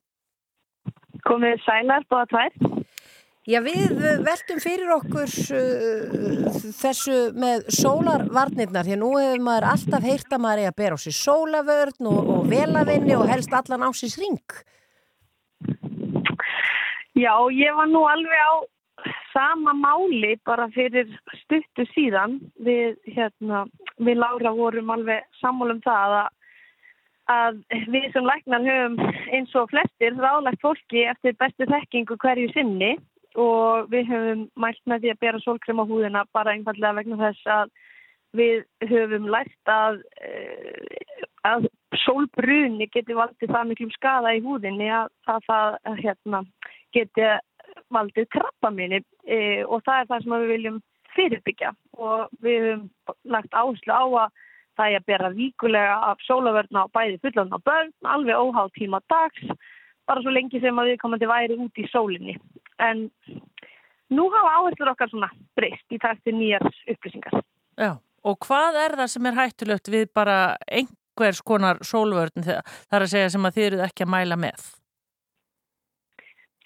[1.27, 2.80] Komið sælar, búa tvær.
[3.49, 9.65] Já, við uh, veltum fyrir okkur uh, þessu með sólarvarnirnar, því að nú hefur maður
[9.71, 13.57] alltaf heyrt að maður er að bera á sig sólavörn og, og velavinni og helst
[13.57, 14.37] allan á sig ring.
[17.17, 18.53] Já, ég var nú alveg á
[19.33, 21.09] sama máli bara fyrir
[21.41, 22.37] stuttu síðan.
[22.61, 23.65] Við, hérna,
[23.97, 26.33] við Lára vorum alveg sammálum það að,
[27.33, 29.01] að við sem læknar höfum
[29.33, 32.99] eins og flestir ráðlagt fólki eftir bestu þekkingu hverju sinni
[33.39, 37.51] og við höfum mælt með því að bera sólkrem á húðina bara einfallega vegna þess
[37.55, 37.71] að
[38.37, 41.67] við höfum lært að, eh, að
[42.05, 46.43] sólbruni geti valdið það miklum skada í húðinni að það, það hérna,
[46.95, 47.27] geti
[47.91, 50.79] valdið krabbaminni e, og það er það sem við viljum
[51.15, 52.87] fyrirbyggja og við höfum
[53.33, 54.39] lagt áherslu á að
[54.79, 59.01] það er að bera víkulega af sólavörna á bæði fullan á börn, alveg óháð tíma
[59.11, 59.43] dags,
[60.07, 62.37] bara svo lengi sem að við komandi væri út í sólinni.
[62.81, 63.07] En
[64.11, 67.41] nú hafa áherslur okkar svona breyst í takti nýjar upplýsingar.
[67.79, 73.11] Já, og hvað er það sem er hættulegt við bara einhvers konar sólvörn þar að
[73.13, 74.67] segja sem að þið eruð ekki að mæla með?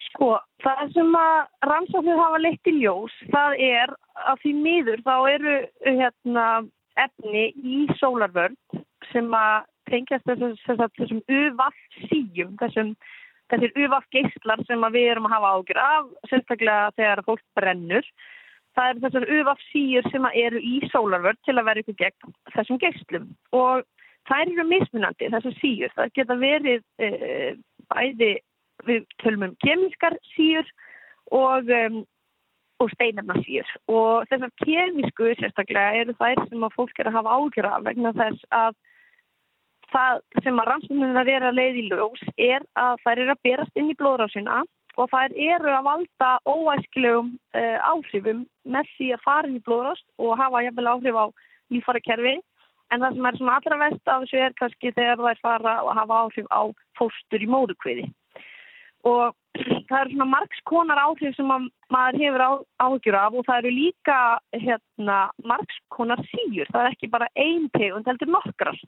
[0.08, 0.32] Sko,
[0.64, 3.94] það sem að rannsóknir hafa leitt í ljós, það er
[4.32, 6.46] að því miður þá eru hérna
[7.04, 8.56] efni í sólarvörn
[9.12, 11.76] sem að tengjast þessum UVAF
[12.08, 12.96] síum, þessum
[13.52, 18.08] þessir UVAF geyslar sem við erum að hafa ágjur af, sérstaklega þegar fólk brennur.
[18.76, 22.82] Það eru þessar UVAF síur sem eru í sólarvörn til að vera ykkur gegn þessum
[22.82, 23.86] geyslum og
[24.28, 25.94] það eru mismunandi þessar síur.
[25.96, 27.12] Það geta verið e,
[27.94, 28.34] bæði
[28.86, 30.68] við tölmum kemískar síur
[31.34, 32.04] og um,
[32.84, 37.86] og steinarnasýr og þessar kemísku sérstaklega eru þær sem fólk er að hafa ágjör af
[37.86, 38.76] vegna þess að
[39.94, 43.80] það sem að rannsóknum að vera leið í ljós er að þær eru að berast
[43.80, 44.64] inn í blóðrásina
[44.96, 50.06] og þær eru að valda óæskilegum uh, áhrifum með því að fara inn í blóðrást
[50.18, 51.26] og hafa jafnvel áhrif á
[51.74, 52.36] lífarakerfi
[52.94, 55.98] en það sem er svona allra vest af þessu er kannski þegar þær fara og
[56.00, 56.62] hafa áhrif á
[57.00, 58.08] fóstur í móðukviði
[59.06, 59.36] og
[59.90, 61.52] það eru svona margskonar áhrif sem
[61.94, 62.46] maður hefur
[62.82, 64.20] áhugjur af og það eru líka
[64.56, 66.70] hérna, margskonar síur.
[66.72, 68.80] Það er ekki bara einn tegund, heldur nokkrar.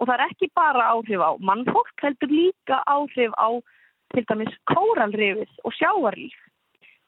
[0.00, 3.48] Og það er ekki bara áhrif á mannfólk, heldur líka áhrif á
[4.14, 6.34] til dæmis kóralrifið og sjáarlíf.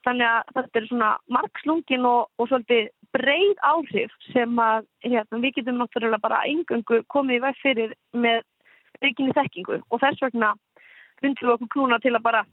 [0.07, 5.57] Þannig að þetta er svona margslungin og, og svolítið breið áhrif sem að hérna, við
[5.59, 8.45] getum náttúrulega bara engungu komið í veg fyrir með
[9.03, 10.53] aukinni þekkingu og þess vegna
[11.21, 12.45] fundum við okkur klúna til að bara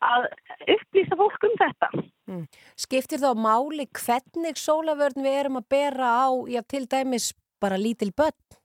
[0.00, 0.26] að
[0.74, 1.90] upplýsa fólk um þetta.
[2.30, 2.44] Mm.
[2.78, 8.12] Skiptir þá máli hvernig sólavörn við erum að bera á, já til dæmis bara lítil
[8.16, 8.59] börn?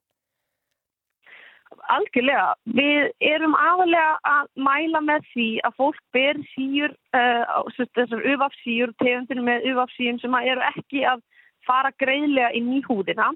[1.89, 2.53] Algjörlega.
[2.77, 9.45] Við erum aðalega að mæla með því að fólk ber síur, uh, þessar ufafsíur, tegundinu
[9.45, 11.23] með ufafsíum sem eru ekki að
[11.65, 13.31] fara greiðlega inn í húðina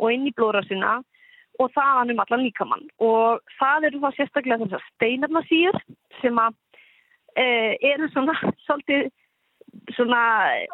[0.00, 0.98] og inn í blóðrásina
[1.60, 2.84] og þaðan um allan líkamann.
[3.04, 5.80] Og það eru þá sérstaklega þessar steinarnasíur
[6.20, 6.56] sem að
[7.36, 9.10] uh, eru svona svolítið
[9.94, 10.22] svona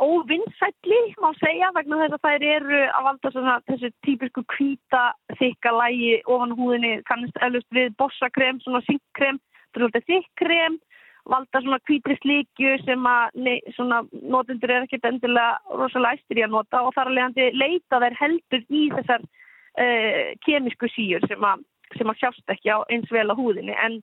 [0.03, 5.03] óvinnsætli má segja vegna þess að þær eru að valda svona þessu típisku kvíta
[5.41, 9.41] þykka lægi ofan húðinni kannast eflust við bossakrem, svona syngkrem
[9.77, 10.79] þykkrem
[11.27, 16.45] valda svona kvítri slíkju sem að nei, svona notendur er ekkert endilega rosalega æstir í
[16.47, 21.49] að nota og þar að leiðandi leita þær heldur í þessar uh, kemísku síur sem
[21.51, 21.65] að,
[21.99, 23.75] sem að sjást ekki á eins vel á húðinni.
[23.75, 23.99] En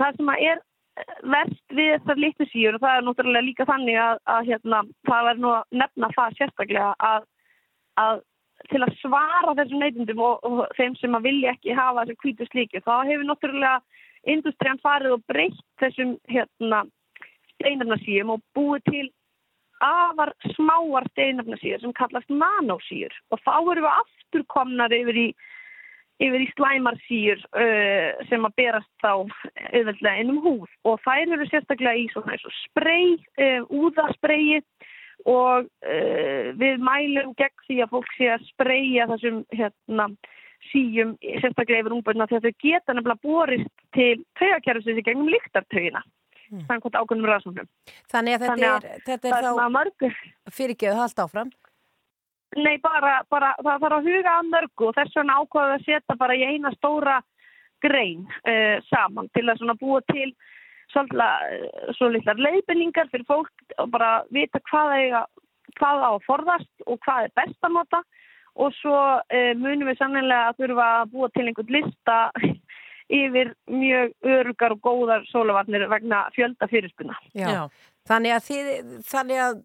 [0.00, 0.64] það sem að er
[1.34, 5.30] verst við þessar litlu síur og það er náttúrulega líka þannig að, að hérna, það
[5.32, 7.28] er nú að nefna það sérstaklega að,
[8.02, 8.20] að
[8.72, 12.48] til að svara þessum neytundum og, og þeim sem að vilja ekki hafa þessu kvítu
[12.48, 13.76] slíki þá hefur náttúrulega
[14.28, 16.82] industrian farið og breytt þessum hérna,
[17.58, 19.06] steinarnasíum og búið til
[19.84, 23.14] afar smáar steinarnasíur sem kallast nanosíur.
[23.30, 25.28] Og þá eru við afturkomnar yfir í
[26.18, 32.00] yfir í slæmarsýr uh, sem að berast þá auðvöldlega innum húð og þær eru sérstaklega
[32.00, 34.60] í svona eins og sprey, uh, úðaspreyi
[35.28, 40.08] og uh, við mælum gegn því að fólk sé að spreja þessum hérna,
[40.72, 46.02] síjum sérstaklega yfir únbörna þegar þau geta nefnilega borist til tögakerfisins í gegnum líktartögina.
[46.48, 46.64] Mm.
[46.64, 47.66] Að ákveðnum ræðsumum.
[48.08, 51.50] Þannig að þetta Þannig að er, þetta er þá fyrirgeðu haldt áfram.
[52.56, 56.16] Nei, bara, bara það þarf að huga að mörgu og þess vegna ákvaðu að setja
[56.16, 57.18] bara í eina stóra
[57.84, 60.30] grein uh, saman til að búa til
[60.88, 65.18] svolítið svo litlar leifinningar fyrir fólk og bara vita hvað,
[65.76, 68.00] hvað á að forðast og hvað er best að nota
[68.58, 72.18] og svo uh, munum við sannlega að þurfa að búa til einhvern lista
[73.20, 77.16] yfir mjög örugar og góðar sólavarnir vegna fjölda fyrirspunna.
[77.32, 77.48] Já.
[77.48, 77.62] Já.
[78.08, 78.68] Þannig að, þið,
[79.08, 79.58] þannig að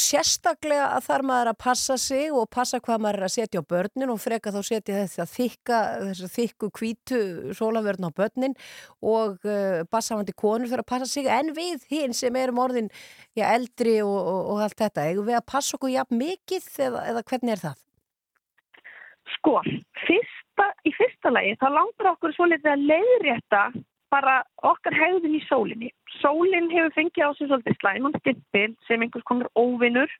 [0.00, 3.70] sérstaklega að þar maður að passa sig og passa hvað maður er að setja á
[3.72, 7.20] börnin og freka þá setja þetta þykka, þess að þykku kvítu
[7.58, 8.56] sólavörn á börnin
[9.04, 12.88] og uh, bassafandi konur fyrir að passa sig en við hinn sem erum orðin
[13.36, 17.06] já, eldri og, og, og allt þetta, eigum við að passa okkur jafn mikið eða,
[17.12, 17.80] eða hvernig er það?
[19.36, 19.58] Sko,
[20.06, 23.66] fyrsta í fyrsta lagi þá langar okkur svo litið að leiðrétta
[24.12, 25.90] bara okkar hegðun í sólinni.
[26.20, 30.10] Sólinn hefur fengið á sig svolítið slæman stimpil sem einhvers konar óvinnur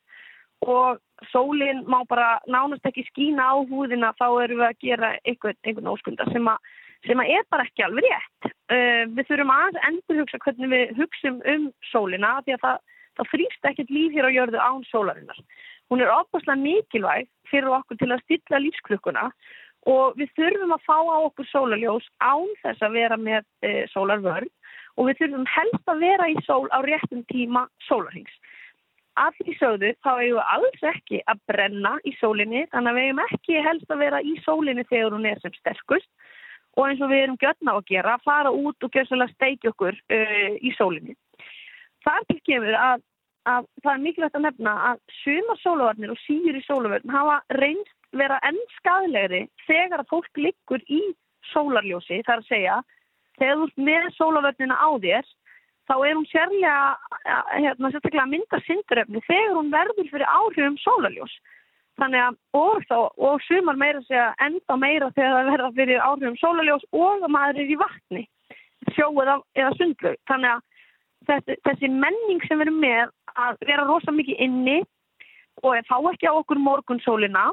[0.63, 1.01] og
[1.33, 5.91] sólinn má bara nánast ekki skína á húðina þá erum við að gera einhvern, einhvern
[5.93, 6.71] óskunda sem að,
[7.07, 8.55] sem að er bara ekki alveg rétt.
[8.73, 12.79] Uh, við þurfum aðeins endur hugsa hvernig við hugsum um sólina því að það,
[13.19, 15.43] það frýst ekkert líf hér á jörðu án sólarinnar.
[15.91, 19.27] Hún er opaslega mikilvæg fyrir okkur til að stilla lífsklukkuna
[19.91, 24.51] og við þurfum að fá á okkur sólaljós án þess að vera með e, sólarvörn
[24.97, 28.35] og við þurfum helst að vera í sól á réttum tíma sólarhings.
[29.21, 33.09] Af því sögðu þá eigum við alls ekki að brenna í sólinni þannig að við
[33.09, 36.09] eigum ekki helst að vera í sólinni þegar hún er sem sterkust
[36.77, 39.99] og eins og við erum gjörna á að gera fara út og gjössalega steikja okkur
[39.99, 41.17] uh, í sólinni.
[42.03, 43.03] Það er til kemur að,
[43.49, 47.99] að það er mikilvægt að nefna að sumar sólavarnir og síður í sólavarn hafa reynst
[48.17, 51.01] vera enn skadlegri þegar að fólk liggur í
[51.53, 52.81] sólarljósi þar að segja
[53.41, 55.31] þegar þú ert með sólavarnina á þér
[55.91, 56.75] þá er hún sérlega
[57.57, 61.35] hérna, sérstaklega að mynda synduröfni þegar hún verður fyrir áhrifum sólaljós.
[62.01, 66.39] Þannig að, og, þá, og sumar meira segja enda meira þegar það verða fyrir áhrifum
[66.41, 68.23] sólaljós og að maður er í vatni,
[68.95, 70.21] sjóð eða, eða sundlaug.
[70.31, 70.63] Þannig að
[71.29, 74.79] þessi, menning sem við erum með að vera rosa mikið inni
[75.63, 77.51] og fá ekki á okkur morgunsólina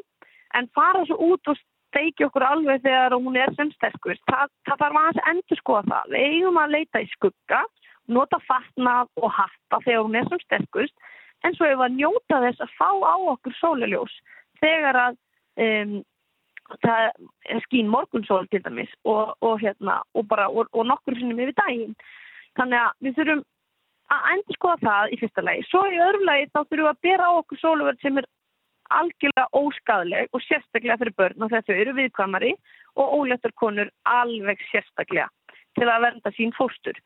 [0.58, 1.60] en fara svo út og
[1.90, 4.22] steiki okkur alveg þegar hún er sem sterkust.
[4.30, 6.12] Það, það þarf aðeins að endur skoða það.
[6.14, 7.62] Við eigum að leita í skugga
[8.10, 11.10] nota fatnað og hatta þegar hún er sem sterkust
[11.46, 14.16] en svo hefur að njóta þess að fá á okkur sólaljós
[14.60, 15.20] þegar að
[15.66, 15.94] um,
[16.84, 17.06] það
[17.50, 21.96] er skín morgunsól til dæmis og, og, hérna, og, bara, og nokkur sinnum yfir daginn.
[22.60, 23.46] Þannig að við þurfum
[24.14, 25.64] að endur skoða það í fyrsta lagi.
[25.70, 28.28] Svo í öðru lagi þá þurfum við að bera á okkur sólaverð sem er
[29.00, 32.54] algjörlega óskadleg og sérstaklega fyrir börn og þessu eru viðkvamari
[32.98, 35.30] og óléttar konur alveg sérstaklega
[35.78, 36.98] til að vernda sín fóstur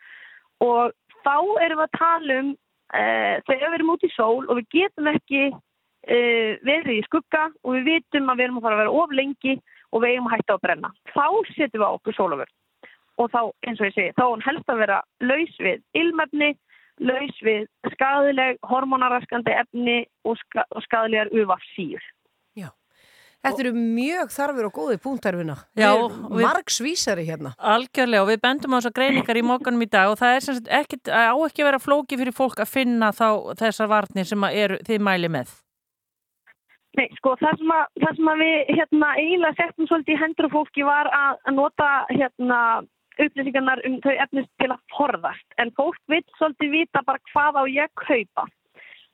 [0.63, 0.93] og
[1.25, 1.35] þá
[1.65, 5.11] erum við að tala um uh, þegar við erum út í sól og við getum
[5.11, 8.97] ekki uh, verið í skugga og við vitum að við erum að fara að vera
[9.03, 9.55] of lengi
[9.93, 10.91] og við eigum að hætta að brenna.
[11.13, 12.59] Þá setjum við á okkur sólaförn
[13.21, 16.47] og þá, eins og ég segi, þá helst að vera laus við ilmefni,
[17.01, 17.65] laus við
[17.95, 22.03] skadileg, hormonaraskandi efni og, ska, og skadilegar ufafsýr.
[23.43, 25.55] Þetta eru mjög þarfir og góði punktarfina.
[25.75, 26.45] Já, við...
[26.45, 27.51] Margsvísari hérna.
[27.59, 30.57] Algjörlega og við bendum á þessar greiningar í mókanum í dag og það er sem
[30.59, 33.27] sagt ekki, á ekki að vera flóki fyrir fólk að finna þá
[33.59, 35.51] þessar varnir sem eru, þið mæli með.
[36.95, 40.49] Nei, sko, það sem að, það sem að við hérna eiginlega settum svolítið í hendur
[40.53, 42.59] fólki var að nota hérna
[43.19, 45.47] upplýsingarnar um þau efnist til að forðast.
[45.57, 48.47] En fólk vil svolítið vita bara hvað á ég kaupa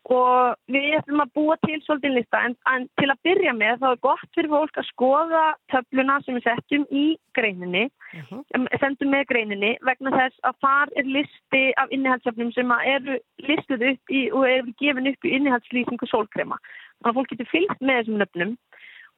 [0.10, 3.88] og við ætlum að búa til svolítið lista en, en til að byrja með þá
[3.90, 5.44] er gott fyrir fólk að skoða
[5.74, 7.06] töfluna sem við setjum í
[7.38, 8.68] greininni uh -huh.
[8.82, 13.20] sendum með greininni vegna þess að þar er listi af innihaldsöfnum sem eru
[13.50, 17.82] listuð upp í og eru gefin upp í innihaldslýsingu sólkrema þannig að fólk getur fylgt
[17.82, 18.58] með þessum nöfnum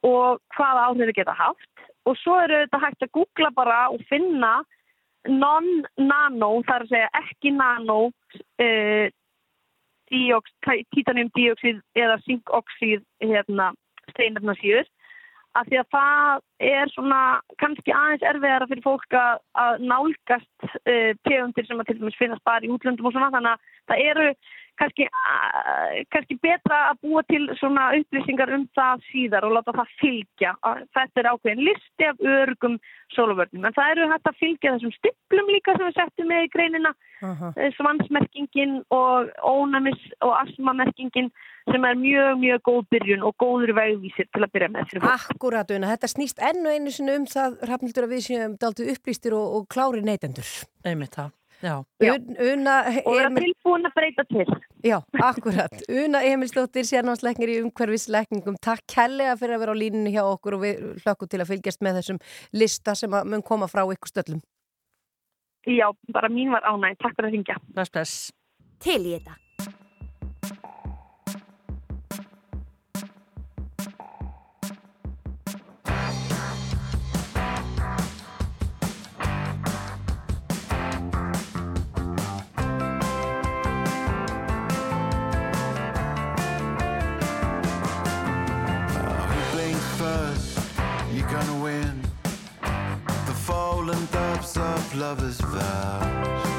[0.08, 1.88] og hvaða áhrifir geta haft.
[2.10, 4.62] Og svo eru þetta hægt að googla bara og finna
[5.30, 9.08] non-nano, þar að segja ekki nano uh,
[10.96, 13.70] titaniumdíoxid eða zinkoxid hérna,
[14.12, 14.90] steinarnasýður
[15.60, 16.42] af því að það
[16.72, 17.22] er svona
[17.60, 22.64] kannski aðeins erfiðara fyrir fólk að nálgast uh, tegundir sem að til dæmis finnast bara
[22.64, 23.32] í útlöndum og svona.
[23.36, 24.28] Þannig að það eru
[24.80, 29.94] kannski, uh, kannski betra að búa til svona upplýsingar um það síðar og láta það
[30.02, 30.56] fylgja.
[30.98, 32.78] Þetta er ákveðin listi af örgum
[33.16, 36.52] sóluvörnum en það eru hægt að fylgja þessum stiplum líka sem við settum með í
[36.56, 37.72] greinina uh -huh.
[37.78, 41.32] svansmerkingin og ónamis og asmamerkingin
[41.72, 44.96] sem er mjög, mjög góð byrjun og góður vegvísir til að byrja með.
[45.02, 49.48] Akkurat, þetta snýst ennu einu sinu um það, Rafnildur, að við séum daltu upplýstir og,
[49.56, 50.48] og klári neytendur.
[50.86, 51.41] Einmitt það.
[51.62, 54.48] Una, og vera tilbúin að breyta til.
[54.86, 55.76] Já, akkurat.
[56.04, 60.66] Una Emilsdóttir, sérnámsleiknir í umhverfisleikningum Takk kellega fyrir að vera á línunni hjá okkur og
[60.66, 62.22] við hlökkum til að fylgjast með þessum
[62.58, 64.42] lista sem mun koma frá ykkur stöllum.
[65.70, 67.62] Já, bara mín var ánæg Takk fyrir að ringja
[68.82, 69.38] Til í þetta
[94.96, 96.51] lovers' vows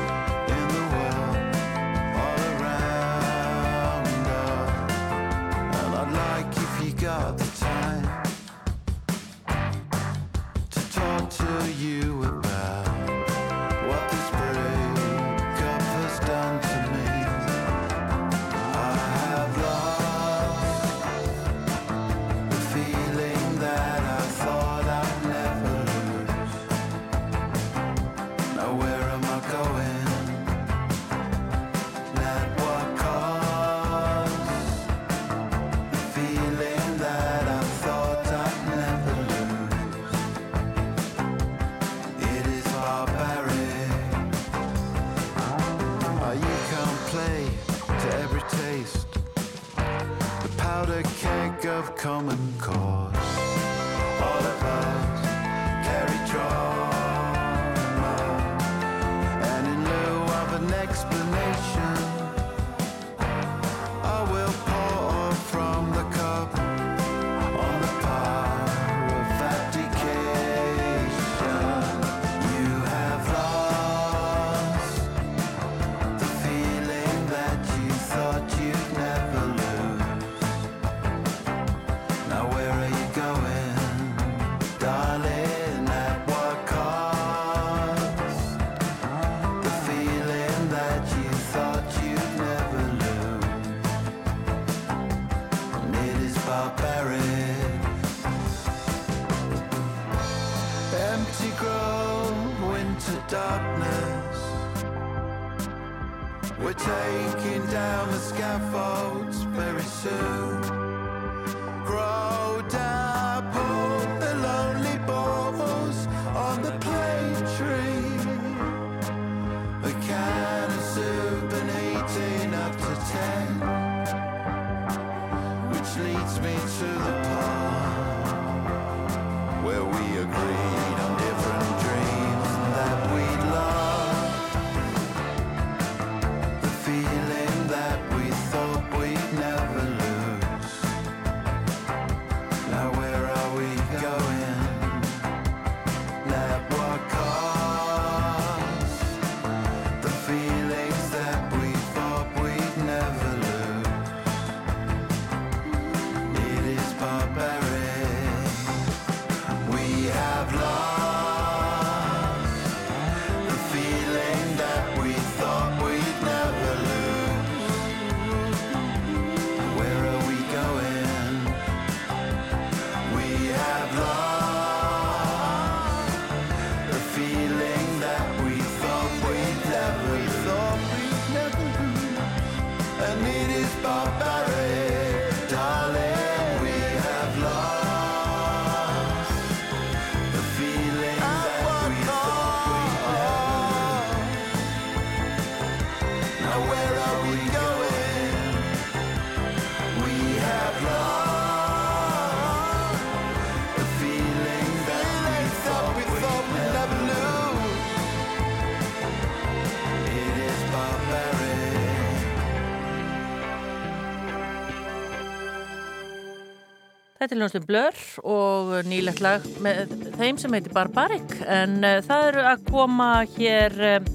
[217.22, 222.24] Þetta er ljónstum Blur og nýlegt lag með þeim sem heitir Barbaric en uh, það
[222.32, 224.08] eru að koma hér uh,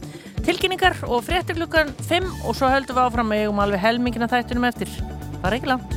[0.44, 4.68] tilkynningar og fréttir klukkan 5 og svo höldum við áfram með eigum alveg helmingina þættunum
[4.68, 4.92] eftir.
[5.40, 5.96] Bara ekki langt.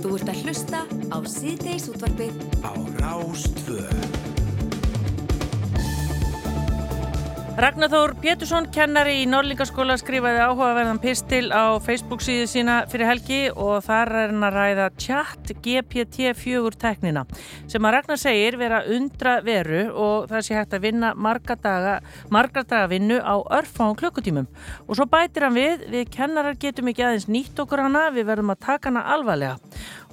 [0.00, 2.72] Þú ert að hlusta á síðdeis útvarpið Á
[3.04, 3.84] Rástvö
[7.60, 13.40] Ragnar Þór Pétursson, kennari í Norlingaskóla, skrifaði áhugaverðan pistil á Facebook síðu sína fyrir helgi
[13.52, 17.26] og þar er hann að ræða chat GPT-4 teknina
[17.68, 21.98] sem að Ragnar segir vera undra veru og það sé hægt að vinna marga daga,
[22.32, 24.48] marga daga vinnu á örfáum klukkutímum.
[24.88, 28.56] Og svo bætir hann við, við kennarar getum ekki aðeins nýtt okkur hana, við verðum
[28.56, 29.60] að taka hana alvarlega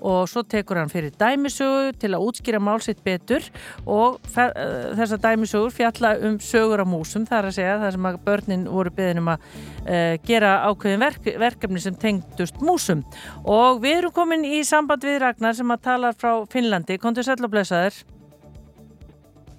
[0.01, 3.45] og svo tekur hann fyrir dæmisögu til að útskýra málsitt betur.
[3.85, 8.19] Og uh, þessar dæmisögur fjalla um sögur á músum þar að segja þar sem að
[8.27, 9.47] börnin voru beðin um að
[9.85, 13.05] uh, gera ákveðin verk, verkefni sem tengdust músum.
[13.45, 17.41] Og við erum komin í samband við Ragnar sem að tala frá Finnlandi, kontur sæll
[17.43, 18.03] og blessaður.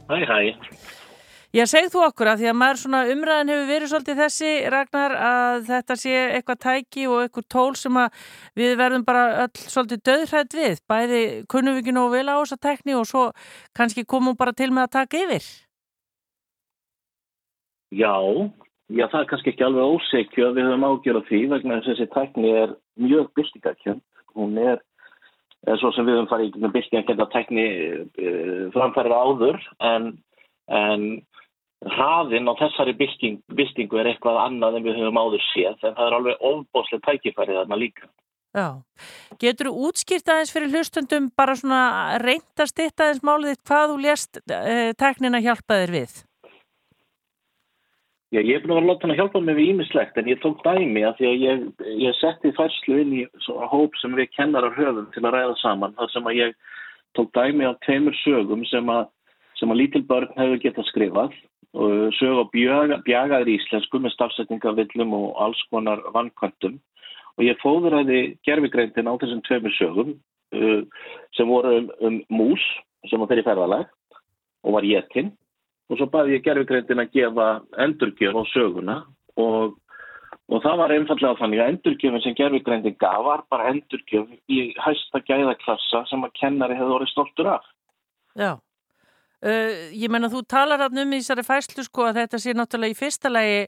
[0.08, 0.96] Hæ, hæ.
[1.58, 5.14] Já, segð þú okkur að því að maður svona umræðin hefur verið svolítið þessi, Ragnar,
[5.26, 8.18] að þetta sé eitthvað tæki og eitthvað tól sem að
[8.60, 12.58] við verðum bara öll svolítið döðrætt við, bæði kunnum við ekki nógu vel á þessa
[12.62, 13.24] tekni og svo
[13.74, 15.48] kannski komum bara til með að taka yfir.
[18.04, 18.14] Já,
[18.92, 21.88] já, það er kannski ekki alveg ósekju að við höfum ágjör á því vegna þess
[21.88, 24.04] að þessi tækni er mjög byltingakjönd.
[24.38, 24.78] Hún er,
[25.80, 29.58] svo sem við höfum farið í að tækni uh, framfærir áður
[29.90, 30.12] en,
[30.68, 31.08] en
[31.86, 36.06] hraðinn á þessari bylting, byltingu er eitthvað annað en við höfum áður séð en það
[36.06, 38.08] er alveg ofbóðslega tækifærið þarna líka.
[38.56, 38.68] Já,
[39.38, 41.82] getur þú útskýrt aðeins fyrir hlustundum bara svona
[42.22, 46.16] reynd að styrta aðeins málið hvað þú lést uh, teknina hjálpa þér við?
[48.28, 50.40] Já, ég er búin að vera að hann að hjálpa mig við ímislegt en ég
[50.42, 51.62] tók dæmi að því að ég,
[52.02, 53.22] ég setti færslu inn í
[53.70, 56.58] hóp sem við kennarar höfum til að ræða saman þar sem að ég
[57.16, 59.06] tók dæmi af tveimur sögum sem að,
[59.60, 61.38] sem að lítil börn hefur getað skrifað
[61.76, 66.78] og sög á bjaga, bjagaðir íslensku með stafsetningavillum og alls konar vannkvöntum
[67.38, 70.14] og ég fóðuraði gerfigreindin á þessum tveimur sögum
[70.56, 70.80] uh,
[71.36, 72.64] sem voru um, um mús
[73.10, 73.90] sem að fyrir ferðalag
[74.64, 75.34] og var jetinn
[75.88, 77.48] og svo baði ég gerfigreindin að gefa
[77.84, 78.96] endurgjöf á söguna
[79.36, 79.76] og,
[80.48, 85.20] og það var einfallega þannig að endurgjöfin sem gerfigreindin gaf var bara endurgjöf í hæsta
[85.28, 87.68] gæðaklassa sem að kennari hefði orðið stoltur af.
[88.38, 88.56] Já,
[89.44, 92.96] uh, ég menna þú talar hann um í þessari fæslu sko að þetta sé náttúrulega
[92.96, 93.60] í fyrsta lagi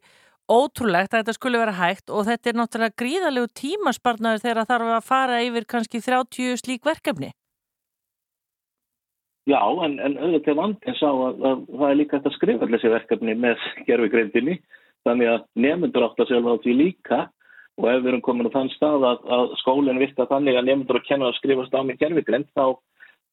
[0.50, 4.94] ótrúlegt að þetta skulle vera hægt og þetta er náttúrulega gríðalegu tímaspartnaður þegar það þarf
[4.96, 7.30] að fara yfir kannski 30 slík verkefni.
[9.48, 12.92] Já, en, en auðvitað vandin sá að, að það er líka þetta skrifa allir þessi
[12.92, 14.56] verkefni með gerfigreindinni
[15.06, 17.20] þannig að nefndur átt að sjálfa á því líka
[17.80, 21.00] og ef við erum komin á þann stað að, að skólinn virta þannig að nefndur
[21.00, 22.64] að kenna að skrifast á með gerfigreind þá,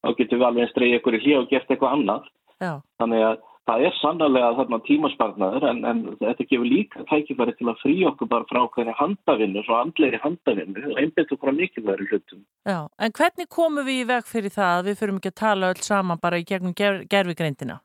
[0.03, 2.27] þá getum við alveg streyið ykkur í hljóð og gert eitthvað annað
[2.57, 2.79] Já.
[2.97, 7.81] Þannig að það er sannlega þarna tímaspartnaður en, en þetta gefur líka tækifæri til að
[7.83, 12.45] frí okkur bara frá hvernig handavinnu, svo andleiri handavinnu og einbætt okkur að mikilværi hlutum.
[12.65, 15.71] Já, en hvernig komum við í veg fyrir það að við fyrum ekki að tala
[15.73, 17.81] öll saman bara í gegnum ger gerfigreindina?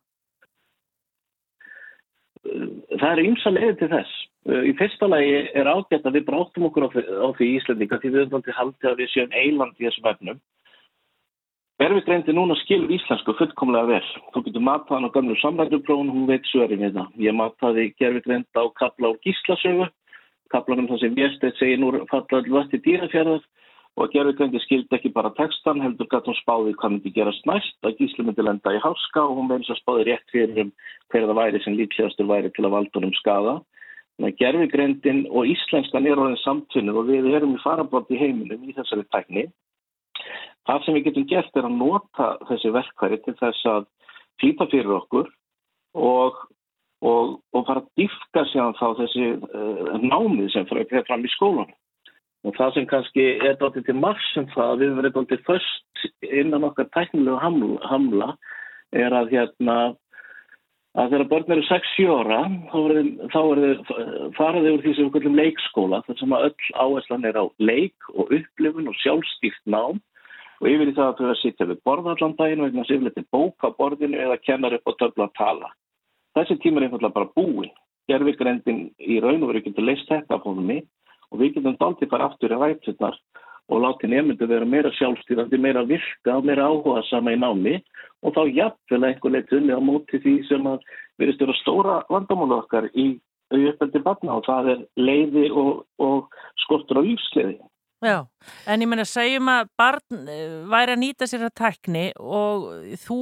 [2.43, 4.19] Það er ymsa leiði til þess.
[4.43, 7.51] Í fyrsta lagi er ágætt að við bráttum okkur á því, á því
[8.17, 10.41] við til haldið að við séum eiland í þessum efnum.
[11.81, 14.11] Gerfigreindi núna skilur íslensku fullkomlega vel.
[14.35, 17.09] Þú getur matað hann á gamlu samræðuprófun, hún veit svörin við það.
[17.25, 19.89] Ég mataði gerfigreind á kapla á gíslasögu,
[20.53, 23.43] kaplanum þar sem Vérstedt segir nú falla vart í dýrafjörðar
[23.97, 27.99] og gerfigreindi skildi ekki bara textan, heldur gæti hún spáði hvað myndi gerast næst, að
[27.99, 30.71] gísli myndi lenda í háska og hún meins að spáði rétt fyrir um
[31.13, 33.59] hver það væri sem líklegastur væri til að valda um skada.
[34.39, 39.09] Gerfigreindin og íslenskan er orðin samtunnið og við erum í farabort í heiminum í þessari
[39.11, 39.49] tækni.
[40.69, 43.87] Það sem við getum gert er að nota þessi verkværi til þess að
[44.41, 45.31] flýta fyrir okkur
[45.99, 46.43] og,
[47.03, 51.79] og, og fara að diffka sér þá þessi uh, námið sem fyrir fram í skólanum.
[52.43, 56.67] Og það sem kannski er dálítið til marsum það að við verðum dálítið först innan
[56.67, 58.31] okkar tæknilegu hamla, hamla
[58.99, 59.77] er að hérna
[60.93, 62.41] að þegar börn eru 6-7 ára
[63.33, 63.39] þá
[64.37, 68.11] faraði úr því sem við kallum leikskóla þar sem að öll áherslan er á leik
[68.13, 70.03] og upplifun og sjálfstýrt nám
[70.63, 73.29] og yfir í það að þau að sitja við borðallan daginn vegna sem við letum
[73.35, 75.71] bóka á borðinu eða kennar upp á töfla að tala.
[76.39, 77.73] Þessi tíma er einfallega bara búin.
[78.11, 80.79] Gerðvigrendin í raun og veru getur leist þetta á fólunni
[81.33, 83.19] og við getum daldið bara aftur í rætturnar
[83.73, 87.77] og láti nefndu vera meira sjálfstýrandi, meira virka og meira áhuga sama í námi
[88.23, 90.87] og þá jafnvel einhver leitt unni á móti því sem að
[91.19, 93.17] verið stjóra stóra vandamála okkar í
[93.53, 96.31] auðvöldi barna og það er leiði og, og
[96.65, 97.59] skortur á lífsleiði.
[98.03, 98.25] Já,
[98.67, 100.25] en ég meina segjum að barn
[100.73, 102.65] væri að nýta sér að tækni og
[102.99, 103.19] þú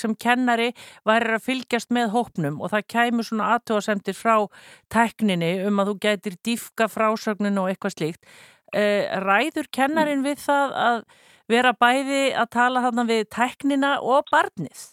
[0.00, 0.70] sem kennari
[1.04, 4.46] væri að fylgjast með hópnum og það kæmur svona aðtóasemtir frá
[4.94, 8.24] tækninni um að þú gætir dýfka frásögninu og eitthvað slíkt.
[8.72, 11.04] Ræður kennarin við það að
[11.52, 14.88] vera bæði að tala þarna við tæknina og barnið?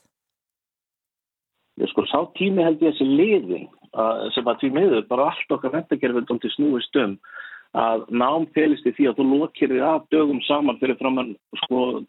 [1.79, 3.69] Ég sko, sá tími held ég þessi liðin
[4.35, 7.15] sem að því miður bara allt okkar vendagerfundum til snúist um
[7.77, 12.03] að nám felist í því að þú lokir þig af dögum saman fyrir framann sko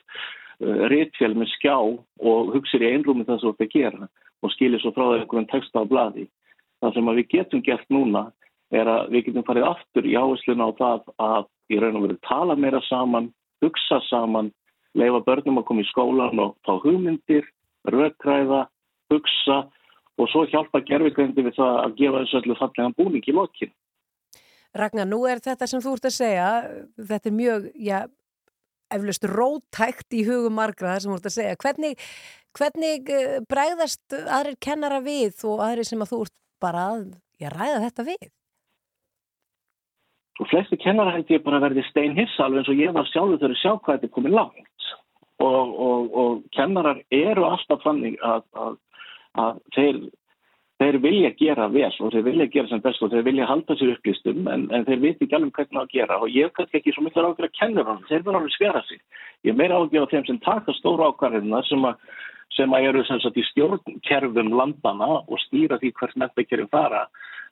[0.61, 4.09] réttfél með skjá og hugsir í einrúmi það sem þú ert að gera
[4.41, 6.27] og skilir svo frá það einhvern texta á bladi.
[6.81, 8.31] Það sem við getum gert núna
[8.73, 12.19] er að við getum farið aftur í áhersluna á það að í raun og veru
[12.25, 13.29] tala meira saman,
[13.61, 14.51] hugsa saman,
[14.97, 17.45] leifa börnum að koma í skólan og fá hugmyndir,
[17.89, 18.65] rökkræða,
[19.13, 19.59] hugsa
[20.21, 23.73] og svo hjálpa gerfigrendi við það að gefa þessu öllu fallega búning í lokinn.
[24.77, 26.49] Ragnar, nú er þetta sem þú ert að segja,
[27.11, 28.01] þetta er mjög, já,
[28.95, 31.61] eflust rótækt í hugum margra það sem þú ert að segja.
[31.65, 32.05] Hvernig,
[32.59, 33.15] hvernig
[33.51, 37.03] bregðast aðrir kennara við og aðrir sem að þú ert bara að
[37.41, 38.29] já, ræða þetta við?
[40.41, 43.57] Og flesti kennara held ég bara verði steinhissa alveg eins og ég var sjálfur þegar
[43.57, 44.87] ég sjá hvað þetta er komið langt.
[45.41, 48.75] Og, og, og kennarar eru alltaf fannig að, að,
[49.41, 50.01] að þeir
[50.81, 53.93] þeir vilja gera vel og þeir vilja gera sem best og þeir vilja halda sér
[53.95, 56.95] upplýstum en, en þeir viti ekki alveg hvernig að gera og ég hef kannski ekki
[56.97, 59.03] svo miklu ágjör að kenna hann, þeir verður alveg skera sig.
[59.45, 61.85] Ég er meira ágjör á þeim sem taka stóra ákvarðina sem,
[62.57, 67.05] sem að eru sem sagt í stjórnkerfum landana og stýra því hvert mentakerfum fara.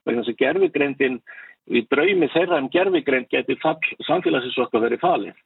[0.09, 1.21] Vegna þess að gerfigreindin,
[1.69, 3.61] við draumi þeirra um gerfigreind getur
[4.09, 5.37] samfélagsins okkar verið falið.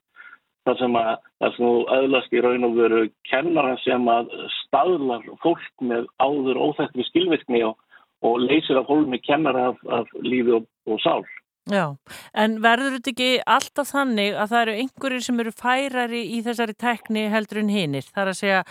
[0.63, 5.83] Það sem að það sem öðlast í raun og veru kennara sem að staðlar fólk
[5.83, 7.79] með áður óþættri skilvirkni og,
[8.23, 11.25] og leysir af hólmi kennara af, af lífi og, og sál.
[11.71, 11.95] Já,
[12.35, 16.75] en verður þetta ekki alltaf þannig að það eru einhverjir sem eru færari í þessari
[16.75, 18.09] tekni heldur en hinnir?
[18.09, 18.63] Það er að segja,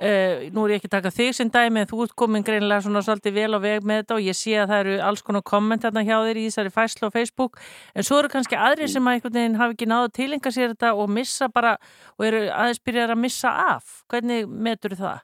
[0.00, 2.84] uh, nú er ég ekki að taka þig sem dæmi en þú ert komin greinlega
[2.86, 5.44] svona svolítið vel á veg með þetta og ég sé að það eru alls konar
[5.52, 7.60] komment hérna hjá þér í þessari fæslu á Facebook
[7.94, 10.72] en svo eru kannski aðrir sem að einhvern veginn hafi ekki náðu að tilenga sér
[10.76, 11.76] þetta og missa bara
[12.18, 14.00] og eru aðeins byrjar að missa af.
[14.10, 15.22] Hvernig metur það?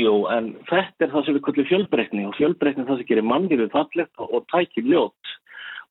[0.00, 3.26] Jú, en þetta er það sem við kallum fjölbreytni og fjölbreytni er það sem gerir
[3.26, 5.34] mannlífið fallegt og, og tækir ljót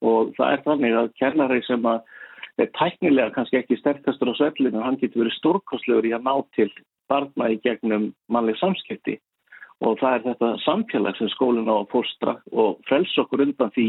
[0.05, 2.15] og það er þannig að kernari sem að
[2.66, 6.70] er tæknilega kannski ekki sterkastur á svellinu, hann getur verið stórkostlegur í að ná til
[7.10, 9.18] barna í gegnum mannleg samskipti
[9.86, 13.88] og það er þetta samfélag sem skólinn á að fóstra og frels okkur undan því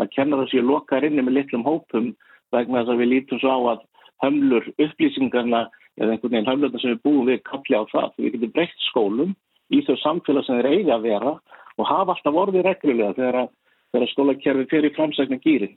[0.00, 2.10] að kennara sér lokaður inni með litlum hópum
[2.52, 3.86] vegna þess að við lítum svo á að
[4.22, 5.62] hömlur upplýsingarna
[6.00, 8.12] eða einhvern veginn hömlurna sem við búum við kalli á það.
[8.18, 9.32] Við getum breytt skólum
[9.72, 11.32] í þau samfélag sem þeir eiga að vera
[11.78, 13.48] og hafa alltaf orðið reglulega þegar,
[13.92, 15.72] þegar skólakerfi fyrir framsækna gýri.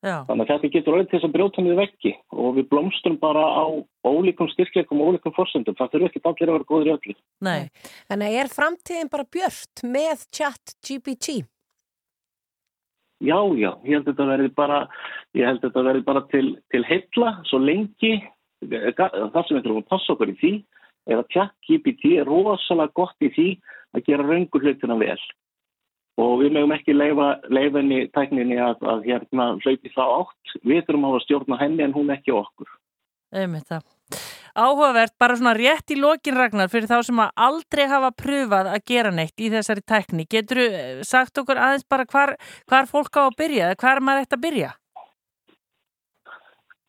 [0.00, 0.24] Já.
[0.24, 3.42] Þannig að þetta getur orðið til þess að brjóta niður veggi og við blómstrum bara
[3.44, 3.64] á
[4.08, 5.76] ólíkum styrkleikum og ólíkum forsendum.
[5.76, 7.16] Það þurfi ekki allir að vera góður í öllu.
[7.44, 7.68] Nei.
[8.08, 11.42] En er framtíðin bara björt með chat GPT?
[13.20, 14.76] Já, já, ég held að þetta verði bara,
[15.36, 18.14] ég held að þetta verði bara til, til heilla svo lengi,
[18.64, 20.52] það sem við þurfum að passa okkur í því,
[21.12, 23.46] er að chat GPT er rosalega gott í því
[23.92, 25.20] að gera röngu hlutina vel.
[26.18, 30.58] Og við mögum ekki henni tækninni að, að hérna hlaupi það átt.
[30.66, 32.68] Við þurfum að stjórna henni en hún ekki okkur.
[33.30, 33.86] Einmitt það.
[34.58, 38.82] Áhugavert, bara svona rétt í lokin Ragnar fyrir þá sem að aldrei hafa pröfað að
[38.90, 40.26] gera neitt í þessari tækni.
[40.26, 42.34] Getur þú sagt okkur aðeins bara hvar,
[42.66, 44.70] hvar fólk á að byrja eða hvar maður eftir að byrja?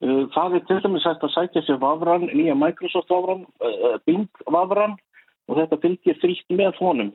[0.01, 4.97] Uh, Það er til dæmis að sækja sér vafran, nýja Microsoft vafran, uh, Bing vafran
[5.45, 7.13] og þetta fylgir frítt með honum.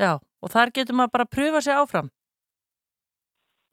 [0.00, 2.10] Já, og þar getur maður bara að pröfa sig áfram.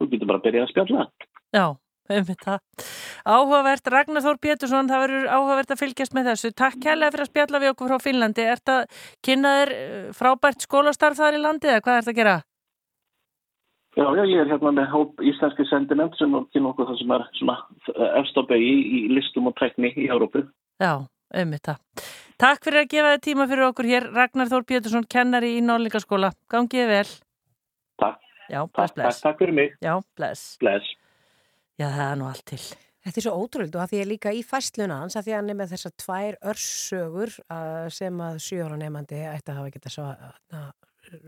[0.00, 1.06] Þú getur bara að byrja að spjalla.
[1.52, 1.66] Já,
[2.10, 2.86] einmitt það.
[3.22, 6.52] Áhugavert, Ragnar Þór Pétursson, það verður áhugavert að fylgjast með þessu.
[6.58, 8.46] Takk kærlega fyrir að spjalla við okkur frá Finnlandi.
[8.46, 8.78] Er þetta
[9.28, 12.38] kynna þér eh, frábært skólastarf þar í landi eða hvað er þetta að gera?
[13.92, 17.24] Já, já, ég er hérna með hóp íslenski sendinend sem kynna okkur það sem er
[17.36, 17.56] svona
[18.22, 20.46] efstabegi í, í listum og tækni í Európu.
[20.80, 21.04] Já,
[21.36, 22.06] einmitt það.
[22.42, 24.04] Takk fyrir að gefa þið tíma fyrir okkur hér.
[24.16, 26.32] Ragnar Þór Pétursson, kennari í Norlingaskóla.
[26.50, 27.10] Gangið vel.
[28.02, 28.16] Takk.
[28.50, 29.20] Já, bless, Takk, bless.
[29.20, 29.76] takk, takk fyrir mig.
[29.84, 30.40] Já, bless.
[30.58, 30.88] Bless.
[31.78, 32.58] Já, það er nú allt til.
[33.06, 35.38] Þetta er svo ótrúld og að því ég líka í fæsluna hans að því að
[35.38, 39.94] hann er með þessar tvær örssögur uh, sem að sjóra nefandi ætti að hafa geta
[39.94, 40.08] svo,
[40.58, 40.66] uh,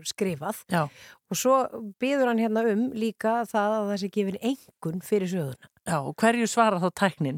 [0.07, 0.83] skrifað Já.
[1.31, 1.57] og svo
[1.99, 5.71] byður hann hérna um líka það að það sé gefin engun fyrir söguna.
[5.85, 7.35] Já, og hverju svara þá tæknin?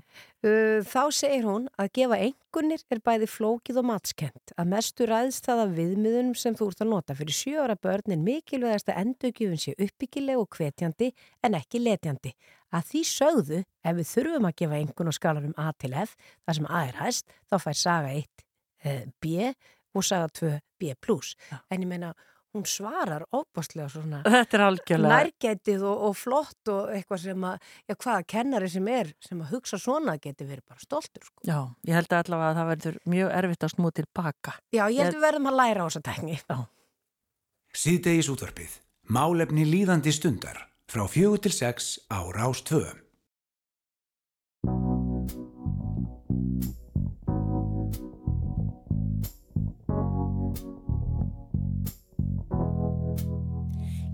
[0.87, 5.63] Þá segir hún að gefa engunir er bæði flókið og matskent að mestu ræðst það
[5.65, 10.39] af viðmiðunum sem þú ert að nota fyrir sjöra börnin mikilvægast að endurgjöfun sé uppbyggileg
[10.39, 11.09] og hvetjandi
[11.43, 12.31] en ekki letjandi.
[12.71, 16.15] Að því sögðu, ef við þurfum að gefa engun og skalar um A til F,
[16.47, 18.47] það sem A er hæst, þá fær saga 1
[18.87, 19.51] eh, B
[19.91, 20.95] og saga 2 B+.
[20.95, 22.15] En ég meina,
[22.58, 25.20] hún svarar óbáslega svona Þetta er algjörlega...
[25.22, 29.53] nærgætið og, og flott og eitthvað sem að, já hvaða kennari sem er sem að
[29.55, 31.45] hugsa svona geti verið bara stoltur sko.
[31.47, 34.58] Já, ég held allavega að það verður mjög erfitt að snú tilbaka.
[34.74, 36.39] Já, ég held við verðum að læra á þessa tekni.
[36.43, 36.58] Já.
[37.78, 38.80] Síðdegis útvarpið.
[39.14, 40.64] Málefni líðandi stundar.
[40.88, 42.82] Frá fjögur til sex á Rás 2.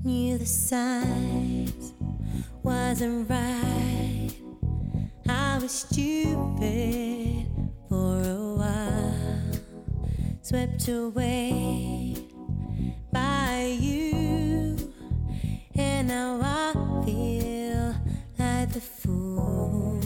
[0.05, 1.93] Knew the signs
[2.61, 4.31] wasn't right.
[5.29, 7.45] I was stupid
[7.87, 9.39] for a while,
[10.41, 12.17] swept away
[13.13, 14.75] by you,
[15.73, 16.73] and now I
[17.05, 17.95] feel
[18.37, 20.01] like the fool.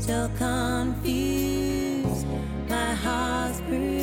[0.00, 2.26] So confused,
[2.68, 3.95] my heart's bruised.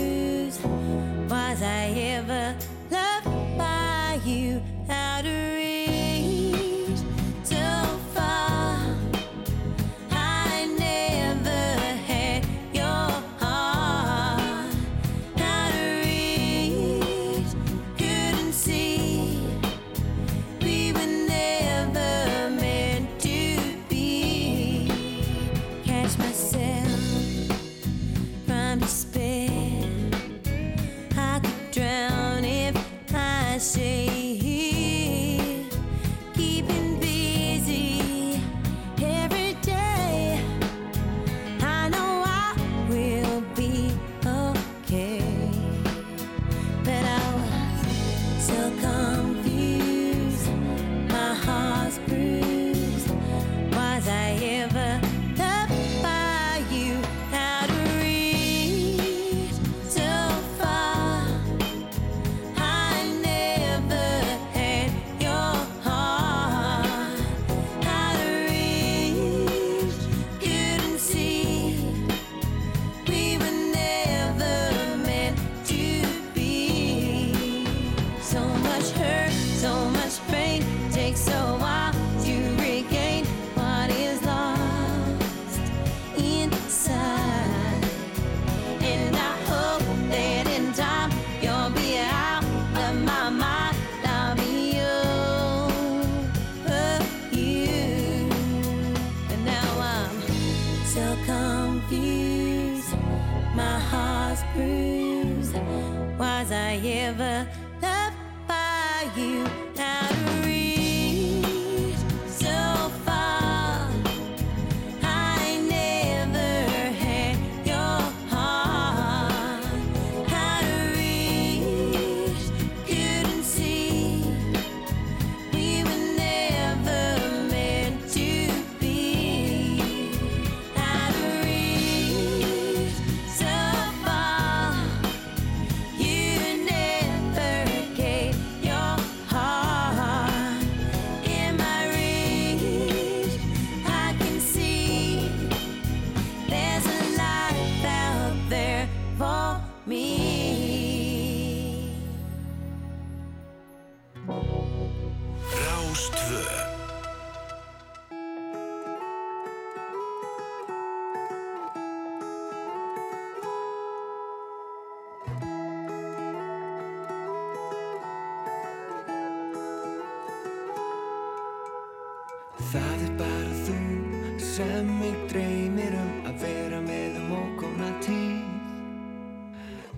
[174.54, 178.52] Sem mig dreymir um að vera með um ókomna tíð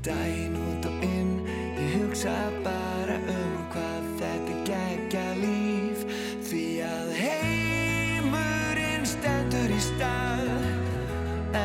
[0.06, 1.34] Dæin út og inn,
[1.76, 6.06] ég hugsa bara um hvað þetta geggja líf.
[6.48, 10.48] Því að heimurinn stendur í stað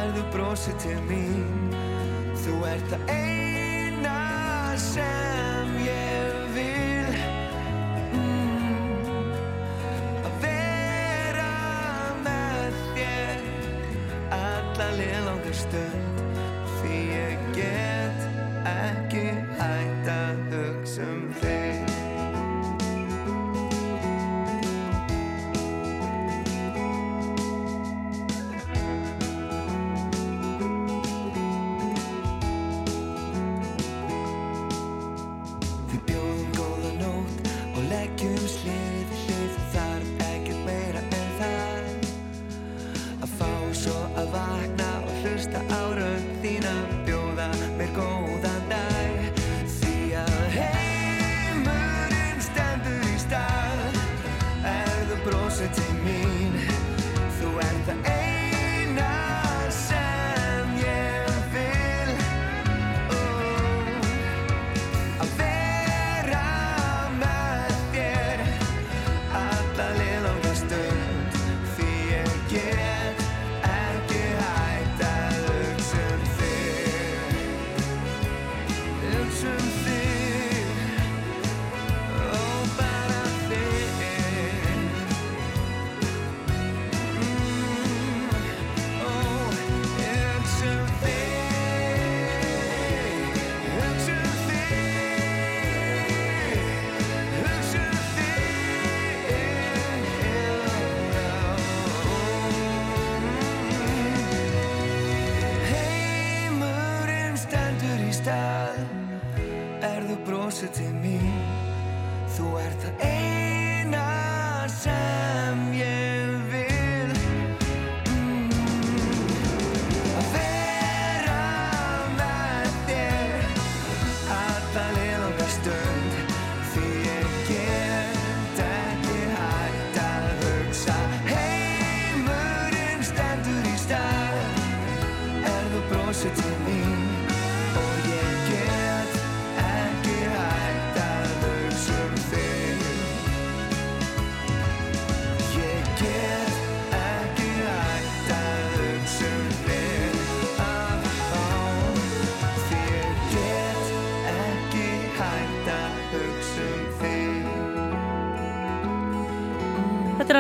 [0.01, 1.75] Er þú brosið til mín,
[2.43, 4.21] þú ert það eina
[4.91, 6.10] sem ég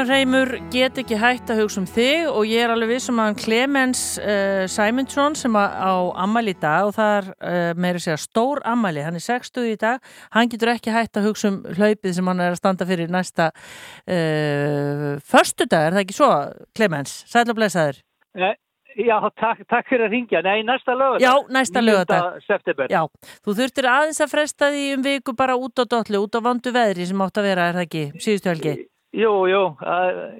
[0.08, 4.02] Reymur, get ekki hægt að hugsa um þig og ég er alveg vissum að Clemens
[4.22, 5.92] uh, Simonsson sem á
[6.24, 9.76] ammæli í dag og það er uh, meira segja stór ammæli, hann er 60 í
[9.80, 10.00] dag,
[10.32, 13.50] hann getur ekki hægt að hugsa um hlaupið sem hann er að standa fyrir næsta
[13.52, 16.32] uh, förstu dag, er það ekki svo
[16.76, 17.20] Clemens?
[17.28, 18.00] Sæl og blessaður.
[18.38, 18.56] Eh,
[18.98, 20.40] Já, takk, takk fyrir að ringja.
[20.42, 21.22] Nei, næsta lögadag.
[21.22, 22.40] Já, næsta lögadag.
[22.42, 22.46] 9.
[22.48, 22.90] september.
[22.90, 23.04] Já,
[23.46, 26.74] þú þurftir aðeins að fresta því um viku bara út á dollu, út á vandu
[26.74, 28.74] veðri sem átt að vera, er það ekki, síðustu helgi?
[29.10, 29.60] Jú, jú,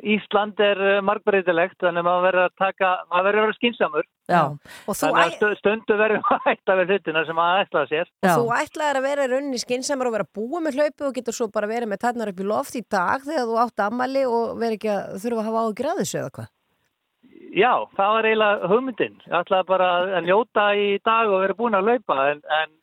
[0.07, 4.07] Ísland er uh, margbreytilegt, þannig að maður verður að taka, maður verður að vera skinsamur.
[4.31, 4.43] Já.
[4.47, 8.13] Og þú, Þannig að stundu verður að hætta við hlutina sem maður ætlaði sér.
[8.23, 11.39] og þú ætlaðir að vera í rauninni skinsamur og vera búið með hlaupi og getur
[11.41, 14.55] svo bara verið með tætnar upp í loft í dag þegar þú átt ammali og
[14.63, 16.51] verið ekki að þurfa að hafa ágjur að þessu eða hvað?
[17.51, 19.17] Já, það var eiginlega hugmyndin.
[19.27, 22.77] Ég ætlaði bara að njóta í dag og vera búin að laupa, en, en,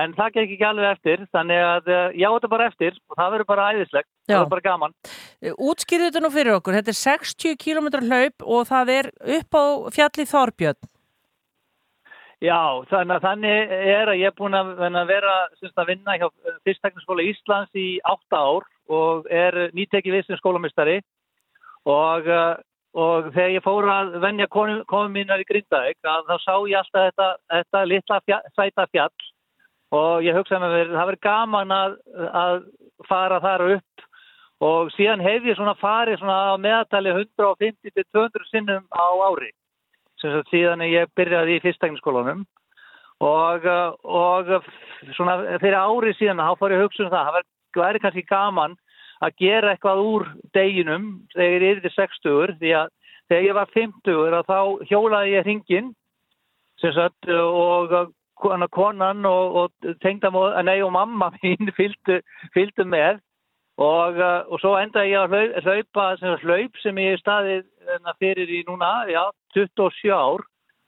[0.00, 3.30] en það gekk ekki alveg eftir, þannig að uh, ég átta bara eftir og það
[3.34, 4.10] verður bara æðislegt.
[4.24, 4.32] Já.
[4.32, 4.96] Það verður bara gaman.
[5.54, 9.64] Útskýrðu þetta nú fyrir okkur, þetta er 60 km hlaup og það er upp á
[9.94, 10.90] fjalli Þorbjörn.
[12.44, 14.74] Já, þannig að þannig er að ég er búin að
[15.08, 16.26] vera að vinna hjá
[16.66, 20.98] Fyrstekniskóla Íslands í átta ár og er nýtekið við sem skólamistari
[21.88, 22.28] og,
[22.92, 24.18] og þegar ég fór að
[24.52, 28.86] konum, konum mínar í Grindavík að þá sá ég alltaf þetta, þetta litla fjall, sæta
[28.92, 29.30] fjall
[29.92, 31.96] og ég hugsaði með mér, það verður gaman að,
[32.40, 32.56] að
[33.08, 34.06] fara þar upp.
[34.64, 39.50] Og síðan hef ég svona farið svona á meðatali 150-200 sinnum á ári.
[40.22, 42.44] Sem síðan ég byrjaði í fyrstekniskólanum
[43.24, 43.66] og,
[44.04, 44.52] og
[45.16, 47.40] svona fyrir ári síðan þá fór ég hugsa um það,
[47.74, 48.76] það væri kannski gaman
[49.24, 50.26] að gera eitthvað úr
[50.56, 52.92] deginum þegar ég er yfir 60 því að
[53.30, 54.58] þegar ég var 50 að þá
[54.90, 55.92] hjólaði ég hringin
[56.84, 57.94] sagt og
[58.40, 62.20] konan, og, og tengdamóð, nei og mamma mín fylgdu,
[62.54, 63.20] fylgdu með.
[63.74, 68.14] Og, uh, og svo endaði ég að hlau- hlaupa sem hlaup sem ég staðið hérna,
[68.22, 69.24] fyrir í núna, já,
[69.56, 70.44] 27 ár.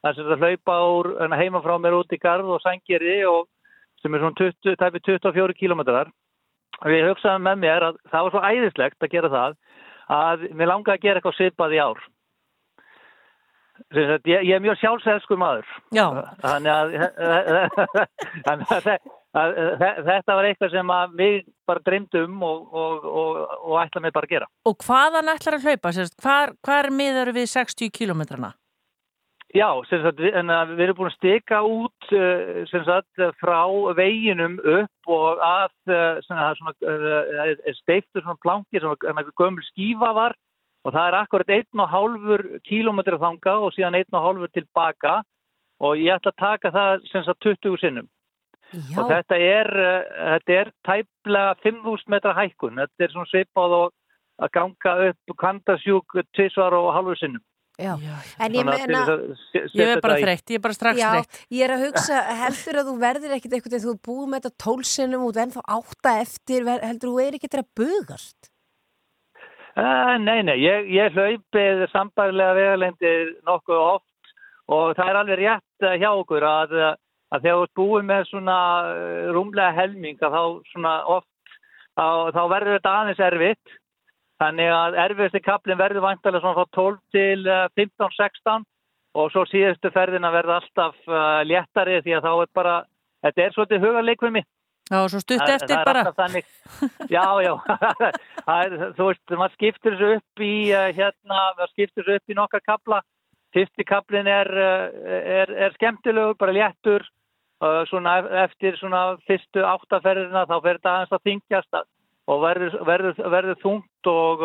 [0.07, 3.49] Sem það hlaupa úr hérna, heima frá mér út í garð og sangeri og
[4.03, 6.13] sem er svona 20, tæpi 24 kilometrar
[6.85, 9.57] við hugsaðum með mér að það var svo æðislegt að gera það
[10.17, 12.03] að mér langaði að gera eitthvað svipað í ár
[13.97, 15.69] ég, ég er mjög sjálfselskur maður
[16.43, 16.97] þannig að,
[18.51, 18.67] að,
[19.37, 24.05] að þe- þetta var eitthvað sem að við bara dreymdum og, og, og, og ætla
[24.05, 25.93] mig bara að gera Og hvaðan ætlar að hlaupa?
[26.65, 28.55] Hvar, miðar við 60 kilometrana?
[29.57, 32.09] Já, sagt, við, að við erum búin að stika út
[32.69, 33.61] sem sagt, frá
[33.97, 40.11] veginum upp og að uh, svona, svona, uh, steiktur svona planki sem að gömul skífa
[40.19, 40.35] var
[40.87, 45.17] og það er akkurat einn og hálfur kílómetri þanga og síðan einn og hálfur tilbaka
[45.83, 48.07] og ég ætla að taka það sem sagt 20 sinnum.
[48.73, 48.97] Já.
[48.99, 52.81] Og þetta er, uh, þetta er tæplega 5.000 metra hækkun.
[52.81, 53.93] Þetta er svona svipað og
[54.43, 57.45] að ganga upp kandasjúk tvisvar og hálfur sinnum.
[57.77, 57.93] Já.
[58.41, 59.03] En ég meina,
[59.77, 61.41] Ég er bara þreytt, ég er bara strax já, þreytt.
[61.53, 64.47] ég er að hugsa, heldur að þú verðir ekkit eitthvað þegar þú er búið með
[64.47, 68.51] þetta tólsinnum út ennþá átta eftir, ver- heldur þú er ekki til að bugast?
[69.77, 74.31] Uh, nei, nei, ég, ég hlaupið sambærilega vegalendir nokkuð oft
[74.73, 76.95] og það er alveg rétt eh, hjá okkur að, eh,
[77.35, 78.59] að þegar ert búið með svona
[78.93, 81.29] eh, rúmlega helming að þá svona oft
[81.93, 83.77] þá, þá verður þetta aðeins erfitt.
[84.37, 88.67] Þannig að erfiðasti kaplinn verður vantarlega svona frá 12 til eh, 15-16
[89.17, 90.97] og svo síðustu ferðina verður alltaf
[91.49, 92.75] léttari því að þá er bara
[93.25, 94.49] þetta er svolítið hugarleik fyrir mig
[94.87, 96.03] Já, svo stutt Það- eftir það bara.
[96.15, 96.45] Þannig,
[97.11, 97.53] já, já,
[98.47, 102.31] það er, þú veist, maður skiptir þessu upp í, uh, hérna, maður skiptir þessu upp
[102.35, 103.01] í nokkar kapla.
[103.57, 105.11] Fyrsti kaplin er, uh,
[105.41, 107.07] er, er skemmtilegur, bara léttur,
[107.89, 111.79] svona ef- eftir svona fyrstu áttaferðina þá fer þetta aðeins að þingjast
[112.29, 114.43] og verður, verður, verður þungt og,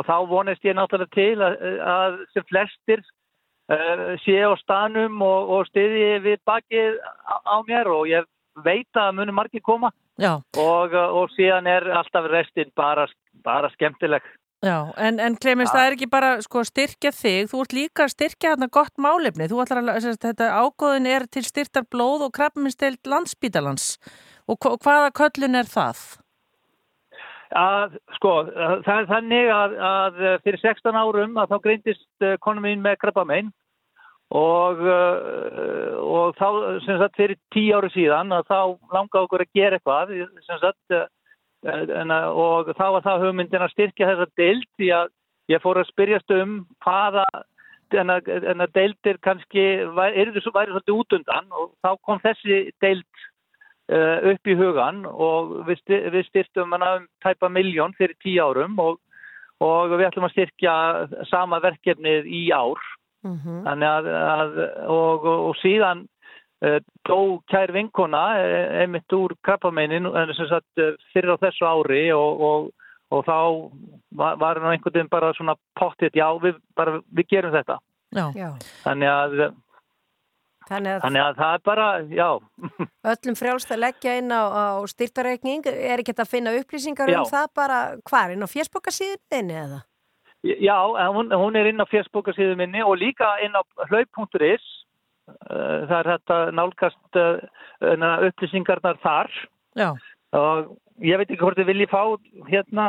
[0.00, 3.02] og þá vonist ég náttúrulega til að, að sem flestir
[3.68, 6.96] uh, sé á stanum og, og stiði við bakið
[7.28, 8.24] á, á mér og ég
[8.64, 9.90] veit að munum margir koma.
[10.56, 13.06] Og, uh, og síðan er alltaf restin bara,
[13.44, 14.22] bara skemmtileg.
[14.64, 18.14] já, en, en Clemens, það er ekki bara sko styrkja þig, þú ert líka að
[18.14, 23.04] styrkja hérna gott málefni, þú ætlar að, þetta ágóðin er til styrtar blóð og krabbminnstild
[23.06, 23.98] landsbítalans
[24.48, 26.00] og hva- hvaða köllun er það?
[27.56, 28.32] Að, sko,
[28.82, 32.96] það er þannig að, að fyrir 16 árum að þá greindist uh, konu mín með
[33.04, 33.52] krabbamein
[34.34, 36.48] og, uh, og þá
[36.84, 38.58] sem sagt fyrir 10 áru síðan þá
[38.94, 40.14] langa okkur að gera eitthvað
[40.46, 41.06] sem sagt uh,
[41.66, 45.12] en, og þá var það hugmyndin að styrkja þessa deild því að
[45.52, 47.26] ég fór að spyrjast um hvaða
[47.94, 53.06] en að, deildir kannski væri, væri svolítið út undan og þá kom þessi deild
[53.94, 58.42] uh, upp í hugan og við, styr, við styrtum hana um tæpa miljón fyrir tíu
[58.42, 58.98] árum og,
[59.62, 60.76] og við ætlum að styrkja
[61.30, 62.82] sama verkefnið í ár
[63.24, 66.04] þannig að, að og, og, og síðan
[66.64, 66.78] uh,
[67.08, 72.06] dó kær vinkona eh, einmitt úr krabbameinin en sem sagt eh, fyrir á þessu ári
[72.14, 72.70] og, og,
[73.10, 73.38] og þá
[74.16, 77.80] var, var nú einhvern veginn bara svona pottitt, já við, bara, við gerum þetta
[78.16, 78.52] Já.
[78.84, 79.32] Þannig að,
[80.66, 82.28] Þannig að þannig að það er bara, já
[83.12, 87.20] öllum frjálst að leggja inn á, á styrtareikning, er ekki hægt að finna upplýsingar Já.
[87.20, 87.78] um það bara
[88.08, 89.84] hvar, inn á fjersbókarsíðinni eða?
[90.44, 90.76] Já,
[91.14, 94.62] hún, hún er inn á fjersbókarsíðu minni og líka inn á hlaup.is
[95.26, 97.40] Uh, það er þetta nálgast uh,
[98.28, 99.32] upplýsingarnar þar.
[99.74, 99.88] Já.
[100.38, 100.68] og
[101.02, 102.02] ég veit ekki hvort þið viljið fá
[102.46, 102.84] hérna,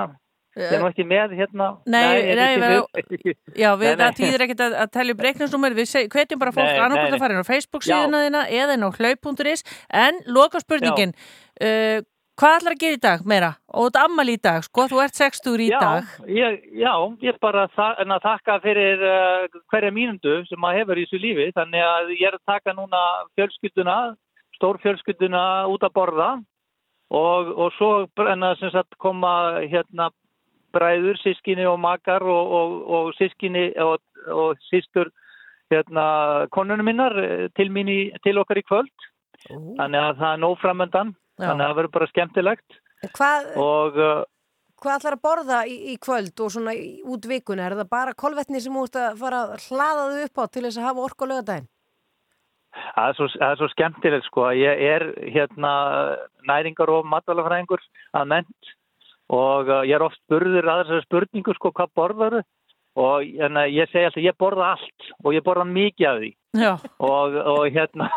[0.57, 1.65] Eh, ég er nú ekki með hérna.
[1.85, 4.15] Nei, er nei, ekki við- við- Já, við, Nei, nei.
[4.17, 7.17] týðir ekkert að, að telja upp reikningsnúmer, við seg- hvetjum bara fólk Nei, annarkvæmt nei,
[7.17, 9.61] að fara inn á Facebook síðuna þína eða inn á hlaup.is
[10.05, 11.99] en loka spurningin uh,
[12.37, 13.49] hvað ætlar að gera í dag meira?
[13.73, 16.11] Og þetta ammali í dag, sko, þú ert 60 í já, dag.
[16.29, 16.93] ég, já,
[17.25, 21.49] ég bara þa að þakka fyrir uh, hverja mínundu sem maður hefur í þessu lífi.
[21.57, 23.01] Þannig að ég er að taka núna
[23.37, 23.97] fjölskylduna,
[24.59, 25.43] stór fjölskylduna
[25.73, 26.29] út að borða.
[27.07, 27.91] Og, og svo
[28.27, 30.09] en að sem sagt koma hérna
[30.75, 35.13] bræður, sískinni og makar og, og, og sískinni og, og sístur
[35.71, 39.07] hérna konunum minnar eh, til, mín í, til okkar í kvöld.
[39.47, 41.51] Þannig að það er nóg framöndan Já.
[41.51, 42.81] þannig að það verður bara skemmtilegt
[43.13, 44.21] Hvað, og uh,
[44.81, 47.67] hvað ætlar að borða í, í kvöld og svona í, út vikuna?
[47.67, 50.79] Er það bara kolvetni sem ert að fara að hlaða þau upp á til þess
[50.79, 51.69] að hafa orku á lögadaginn?
[52.77, 55.71] Það er svo, það er svo skemmtilegt sko að ég er hérna
[56.49, 57.85] næringar og matvælafræðingur
[58.17, 58.73] að ment
[59.33, 62.39] og uh, ég er oft spurður að þessari spurningu sko hvað borðar
[62.97, 66.31] og en, uh, ég segi alltaf ég borða allt og ég borða mikið af því.
[66.99, 68.09] Og, og hérna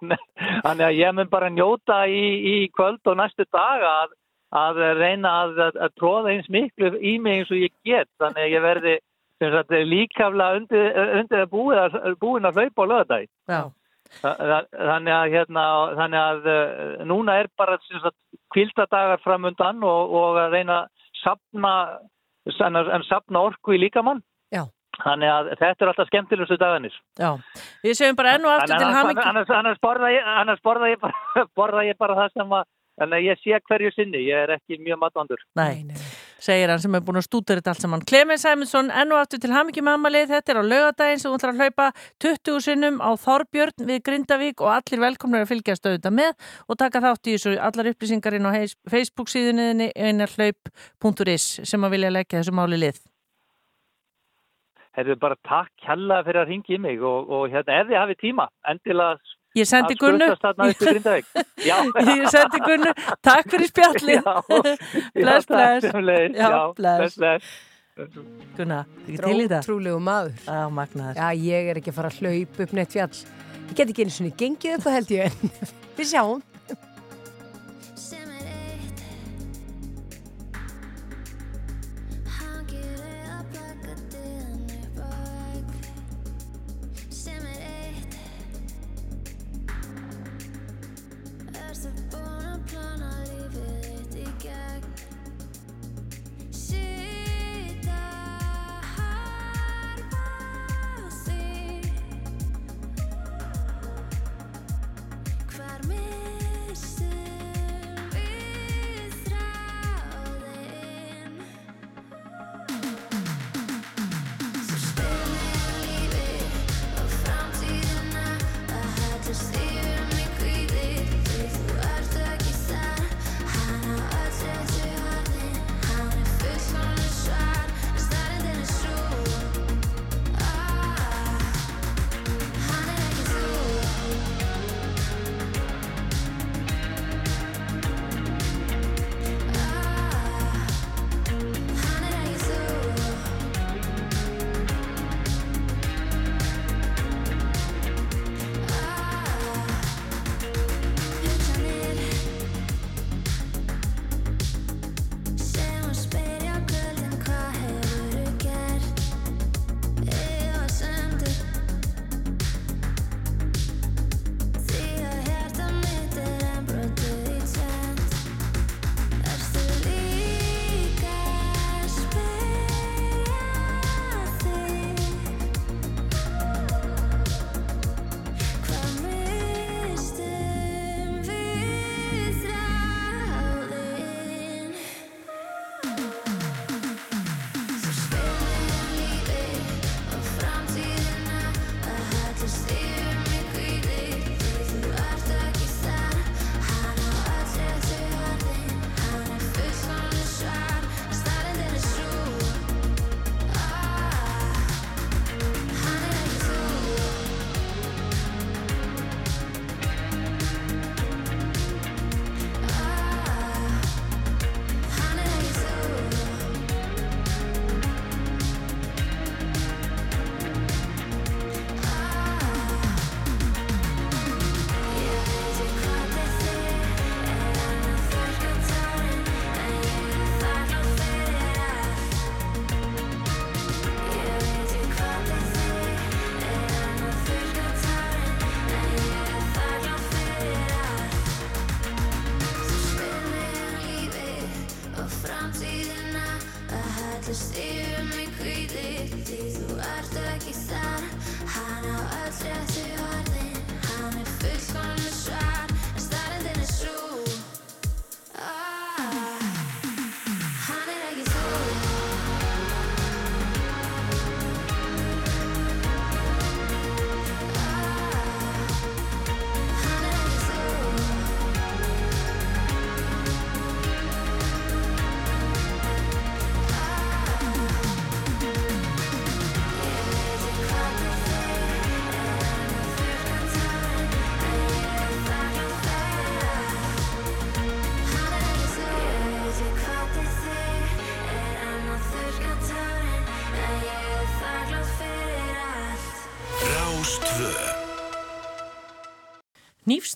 [0.64, 4.16] þannig að ég mun bara njóta í, í kvöld og næstu dag að,
[4.62, 8.46] að reyna að, að, að tróða eins miklu í mig eins og ég get þannig
[8.46, 8.98] að ég verði
[9.50, 13.28] sagt líkaflega undir, undir búin, að, búin að hlaupa á lögadagi.
[14.22, 15.62] Þannig að, hérna,
[15.96, 18.18] þannig að uh, núna er bara sagt,
[18.52, 21.72] kvildadagar framundan og, og að reyna að sapna,
[22.52, 24.22] en sapna orku í líkamann.
[25.02, 27.00] Þannig að þetta er alltaf skemmtilegustu dagarnir.
[27.18, 27.30] Já,
[27.82, 29.24] við segjum bara enn og aftur til hamingi.
[29.24, 31.24] annars, annars, borða ég, annars borða, ég bara,
[31.58, 32.70] borða ég bara það sem að
[33.00, 35.40] að ég sé hverju sinni, ég er ekki mjög matvandur.
[35.58, 35.84] Nei,
[36.42, 38.04] segir hann sem er búin að stúta þetta allt saman.
[38.08, 41.38] Clemens Sæmundsson, enn og aftur til hamingi með ammalið, þetta er á laugadaginn sem þú
[41.38, 41.86] ætlar að hlaupa
[42.24, 47.04] 20 sinnum á Þorbjörn við Grindavík og allir velkomnir að fylgjast auðvitað með og taka
[47.06, 48.52] þátt í þessu allar upplýsingar inn á
[48.92, 53.00] Facebook síðunniðinni einarhlaup.is sem að vilja leggja þessu máli lið.
[54.92, 58.18] Herðu bara takk hella fyrir að ringi í mig og, og hérna, ef þið hafið
[58.26, 60.30] tíma, endilega Ég sendi Gunnu.
[61.68, 62.92] Ég sendi Gunnu.
[63.20, 64.16] Takk fyrir spjalli
[65.12, 65.84] Bless, bless.
[66.32, 67.44] Já, bless, bless
[68.56, 69.66] Gunna, ekki til í það?
[69.66, 70.38] Trúlegu maður.
[70.46, 71.20] Já, magnaður.
[71.20, 73.18] Já, ég er ekki að fara að hlaupa upp neitt fjall.
[73.68, 75.36] Ég get ekki einu svona gengið upp það held ég.
[75.36, 76.40] En við sjáum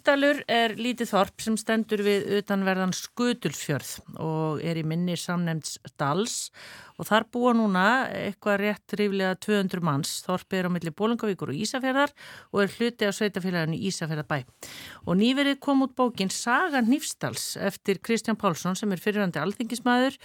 [0.06, 6.36] Nýfstalur er lítið þorp sem stendur við utanverðan Skutulsfjörð og er í minni samnefnds Dals
[6.96, 10.12] og þar búa núna eitthvað rétt ríflega 200 manns.
[10.24, 12.12] Þorpi er á milli Bólingavíkur og Ísafjörðar
[12.52, 14.38] og er hluti á sveitafélaginu Ísafjörðabæ.
[15.04, 20.16] Og nýverið kom út bókin Saga Nýfstals eftir Kristján Pálsson sem er fyrirhandi alþingismæður,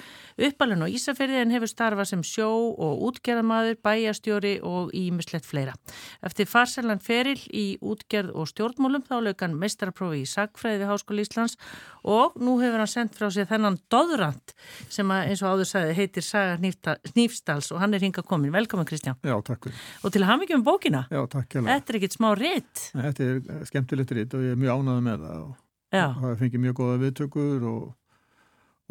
[0.48, 5.76] uppalinn á Ísafjörði en hefur starfað sem sjó og útgerðamaður, bæjastjóri og ímislegt fleira.
[6.24, 11.58] Eftir farselan feril í útgerð og stjórnmálum þá lög meistaraprófi í sagfræði við Háskóli Íslands
[12.02, 14.54] og nú hefur hann sendt frá sér þennan Dóðrand
[14.90, 18.54] sem að, eins og áður sagði heitir Saga Hnífsdals og hann er hinga komin.
[18.56, 19.20] Velkomin Kristján.
[19.22, 19.82] Já, takk fyrir.
[20.02, 21.04] Og til að hafa mikið um bókina.
[21.12, 21.78] Já, takk hérlega.
[21.78, 22.86] Þetta er ekkit smá ritt.
[22.96, 25.60] Þetta er skemmtilegt ritt og ég er mjög ánægð með það og
[25.92, 27.88] það fengið mjög góða viðtökur og,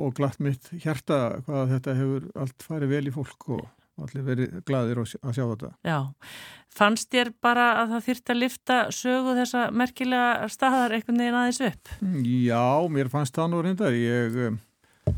[0.00, 3.68] og glatt mitt hjarta hvað þetta hefur allt farið vel í fólk og
[4.00, 5.72] allir verið gladir að sjá- þetta.
[5.84, 5.98] Já.
[6.70, 11.60] Fannst þér bara að það þyrfti að lifta sögu þessa merkilega staðar einhvern veginn aðeins
[11.66, 11.88] upp?
[12.24, 13.92] Já, mér fannst það nú reyndar.
[13.98, 15.14] Ég, eh,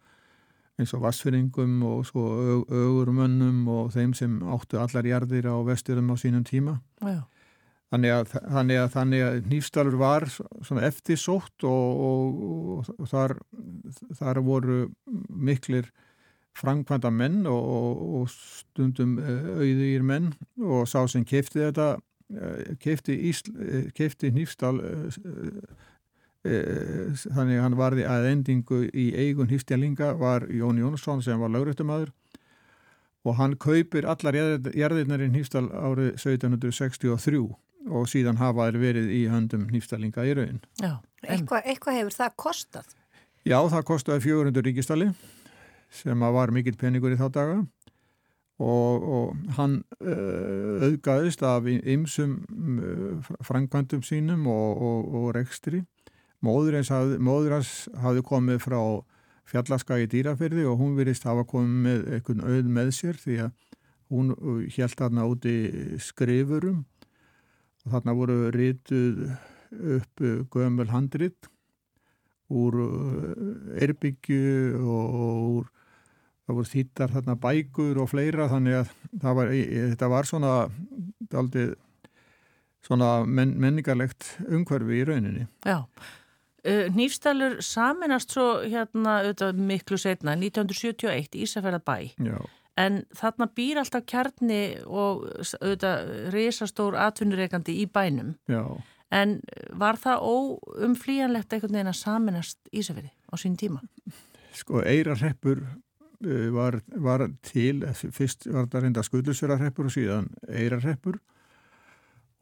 [0.80, 6.10] eins og vassfyringum og svo ög, ögurmönnum og þeim sem áttu allar jarðir á vestverðum
[6.10, 6.80] á sínum tíma.
[6.98, 7.22] Já.
[7.94, 13.36] Þannig að, þannig að, þannig að Nýfstalur var svona eftirsótt og, og, og þar,
[14.18, 14.78] þar voru
[15.28, 15.92] miklir
[16.58, 20.32] framkvæmda menn og, og, og stundum auðvír menn
[20.62, 21.94] og sá sem kefti þetta,
[22.82, 23.18] kefti,
[23.96, 24.78] kefti Nýfstal
[26.44, 32.12] þannig hann varði að endingu í eigun Nýfstjalinga var Jón Jónsson sem var lauröttumæður
[33.24, 37.46] og hann kaupir allar jarðirnar í Nýfstal árið 1763
[37.90, 40.60] og síðan hafa þeir verið í höndum nýfstalinga í raun.
[40.80, 40.98] Já.
[41.24, 42.92] Eitthvað eitthva hefur það kostað?
[43.44, 45.08] Já, það kostaði 400 ríkistali
[45.94, 47.56] sem var mikill peningur í þá daga
[48.62, 52.36] og, og hann uh, auðgaðist af ymsum
[52.78, 55.82] uh, frangvandum sínum og, og, og rekstri.
[56.44, 58.80] Móður hans hafði, komið frá
[59.48, 63.50] fjallaskagi dýrafyrði og hún virðist hafa komið með einhvern auð með sér því að
[64.12, 64.34] hún
[64.76, 65.54] held þarna úti
[66.04, 66.84] skrifurum
[67.84, 69.24] og þarna voru rituð
[69.98, 71.48] upp gömul handrit
[72.52, 72.78] úr
[73.80, 75.16] erbyggju og
[75.56, 75.70] úr,
[76.44, 78.92] það voru þýttar þarna bækur og fleira þannig að
[79.40, 79.52] var,
[79.94, 80.52] þetta var svona
[81.34, 81.72] aldrei
[82.84, 85.46] svona men, menningarlegt umhverfi í rauninni.
[85.64, 85.84] Já.
[86.64, 91.96] Nýfstalur saminast svo hérna auðvitað miklu setna 1971 Ísafjörðabæ.
[92.24, 92.38] Já.
[92.80, 95.26] En þarna býr alltaf kjarni og
[95.60, 98.34] auðvitað risastór atvinnureikandi í bænum.
[98.50, 98.64] Já.
[99.14, 99.38] En
[99.78, 103.84] var það óumflýjanlegt einhvern veginn að saminast Ísafjörði á sín tíma?
[104.54, 105.62] Sko, Eirarreppur
[106.54, 111.16] var, var til, fyrst var það reynda Skudlusverarreppur og síðan Eirarreppur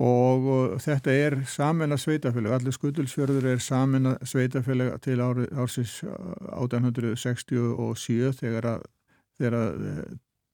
[0.03, 8.33] og, og þetta er samena sveitafélag, allir Skudlusfjörður er samena sveitafélag til ári, ársins 1867
[8.41, 8.83] þegar að
[9.39, 9.69] þegar að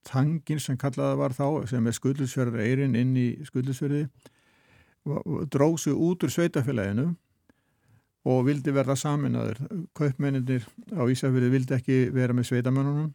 [0.08, 4.04] tangin sem kallaða var þá sem er Skudlusfjörður Eirin inn í Skudlusfjörði
[5.52, 7.06] dróð sig út úr sveitafélaginu
[8.28, 9.60] og vildi verða saminaður.
[9.96, 13.12] Kaupmenninir á Ísafjörði vildi ekki vera með sveitamönnunum,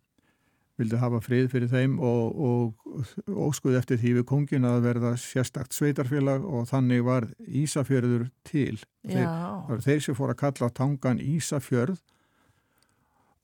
[0.80, 5.76] vildi hafa frið fyrir þeim og, og óskuði eftir því við kongin að verða sérstakt
[5.78, 8.80] sveitarfélag og þannig var Ísafjörður til.
[9.06, 12.00] Þeir, það var þeir sem fór að kalla tangan Ísafjörð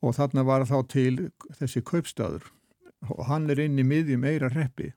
[0.00, 1.14] og þarna var þá til
[1.60, 2.48] þessi kaupstaður.
[3.12, 4.90] Og hann er inn í miðjum eira reppi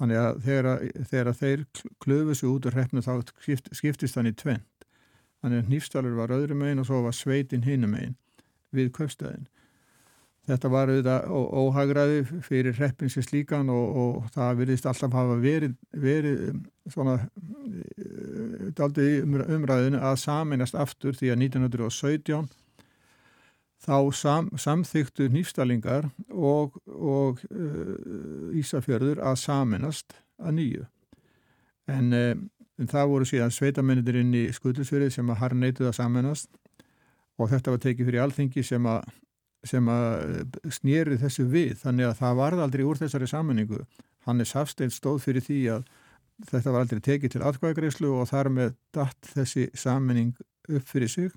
[0.00, 0.68] þannig að þegar,
[1.10, 1.64] þegar þeir
[2.02, 4.86] klöfu sig út úr reppnu þá skipt, skiptist hann í tvent
[5.42, 8.16] þannig að Hnífsdalur var öðrum megin og svo var sveitin hinum megin
[8.74, 9.46] við kaupstaðin
[10.48, 15.38] þetta var auðvitað ó- óhagræði fyrir reppin sér slíkan og, og það virðist alltaf hafa
[15.40, 16.60] verið, verið um,
[16.92, 17.16] svona
[18.76, 19.24] daldið
[19.56, 22.52] umræðinu að saminast aftur því að 1917
[23.84, 30.84] þá sam, samþyktu nýfstalingar og, og uh, Ísafjörður að saminast að nýju.
[31.90, 32.32] En, uh,
[32.80, 36.50] en það voru síðan sveitamennir inn í skudlusfjörið sem að har neituð að saminast
[37.38, 39.04] og þetta var tekið fyrir alþingi sem að,
[39.68, 41.76] sem að snýri þessu við.
[41.82, 43.84] Þannig að það varð aldrei úr þessari saminningu.
[44.28, 45.86] Hannes Hafstein stóð fyrir því að
[46.50, 50.34] þetta var aldrei tekið til atkvæðagreyslu og þar með datt þessi saminning
[50.68, 51.32] upp fyrir sig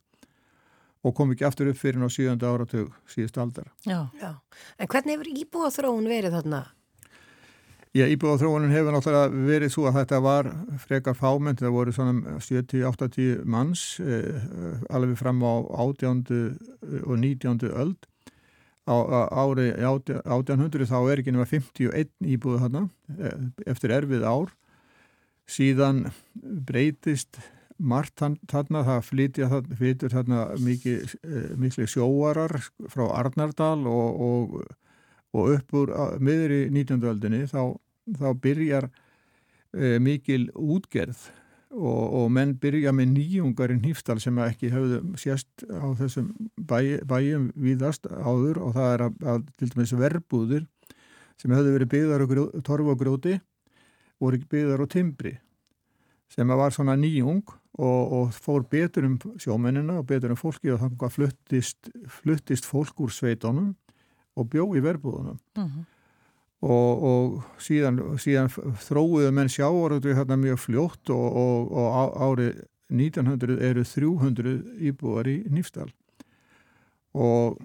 [1.05, 3.69] og kom ekki aftur upp fyrir ná síðanda áratug síðust aldar.
[3.85, 4.09] Já.
[4.19, 4.33] Já.
[4.79, 6.65] En hvernig hefur íbúa þróun verið þarna?
[7.97, 10.49] Já, íbúðaþróunin hefur náttúrulega verið svo að þetta var
[10.83, 14.43] frekar fámennt, það voru svona 70-80 manns eh,
[14.93, 16.21] alveg fram á 18.
[17.07, 17.71] og 19.
[17.71, 18.09] öld.
[18.87, 22.87] Á, á ári 1800 þá er ekki nema 51 íbúðu
[23.19, 23.37] eh,
[23.67, 24.53] eftir erfið ár.
[25.47, 26.07] Síðan
[26.67, 27.39] breytist
[27.77, 28.19] margt
[28.49, 31.15] þarna, það flytja flytur þarna mikið,
[31.61, 32.55] mikið sjóarar
[32.89, 34.55] frá Arnardal og, og,
[35.37, 35.93] og upp úr
[36.23, 37.03] miður í 19.
[37.11, 37.77] öldinni þá,
[38.17, 41.27] þá byrjar e, mikil útgerð
[41.71, 47.03] og, og menn byrja með nýjungar í nýfstal sem ekki höfðu sérst á þessum bæ,
[47.07, 50.65] bæjum víðast áður og það er að, að til dæmis verbúðir
[51.37, 53.35] sem höfðu verið byggðar á grjó, torfu og grjóti
[54.21, 55.35] voru byggðar á timbri
[56.31, 57.43] sem var svona nýjung
[57.77, 61.91] og, og fór betur um sjómennina og betur um fólki og þannig að fluttist,
[62.21, 63.75] fluttist fólk úr sveitunum
[64.37, 65.85] og bjó í verbúðunum Mm -hmm.
[66.65, 68.49] Og, og síðan, síðan
[68.87, 74.57] þróuðu menn sjávarötu hérna mjög fljótt og, og, og árið 1900 eru 300
[74.89, 75.89] íbúar í Nýfstal
[77.17, 77.59] og,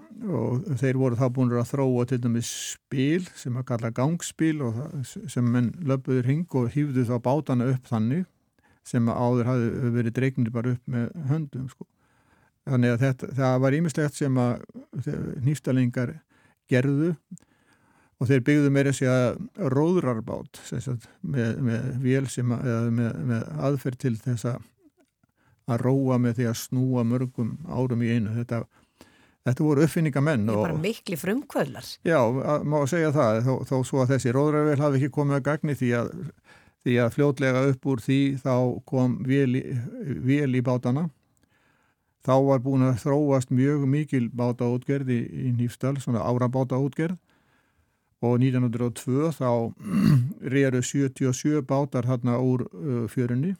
[0.81, 5.15] þeir voru þá búin að þróa til dæmis spil sem að kalla gangspil og það,
[5.35, 8.27] sem menn löpuður hing og hýfðu þá bátana upp þannig
[8.87, 11.87] sem áður hafi verið dregnir bara upp með höndum sko.
[12.67, 14.65] Þannig að þetta, það var ímislegt sem að
[15.43, 16.15] nýftalingar
[16.71, 17.13] gerðu
[18.23, 19.41] og þeir byggðu meira sig að
[19.75, 24.61] róðrarbát sagt, með, með vél sem að, með, með aðferð til þess að
[25.71, 28.33] að róa með því að snúa mörgum árum í einu.
[28.35, 28.63] Þetta,
[29.47, 30.49] þetta voru uppfinningamenn.
[30.51, 31.89] Er bara mikli frumkvöldar.
[32.07, 35.47] Já, að, má segja það, þó, þó svo að þessi róðrarvél hafi ekki komið að
[35.49, 36.13] gagni því að,
[36.83, 38.55] því að fljótlega upp úr því þá
[38.93, 39.65] kom vél í,
[40.27, 41.09] vél í bátana.
[42.23, 47.19] Þá var búin að þróast mjög mikil bátaútgerð í, í Nýfstal, svona árabátaútgerð
[48.23, 49.51] og 1902 þá
[50.55, 53.57] reru 77 bátar hérna úr uh, fjörunni.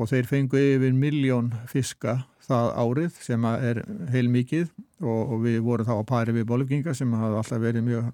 [0.00, 4.70] Og þeir fengu yfir miljón fiska það árið sem er heil mikið
[5.04, 8.06] og, og við vorum þá að pari við bolfinga sem hafa alltaf verið mjög,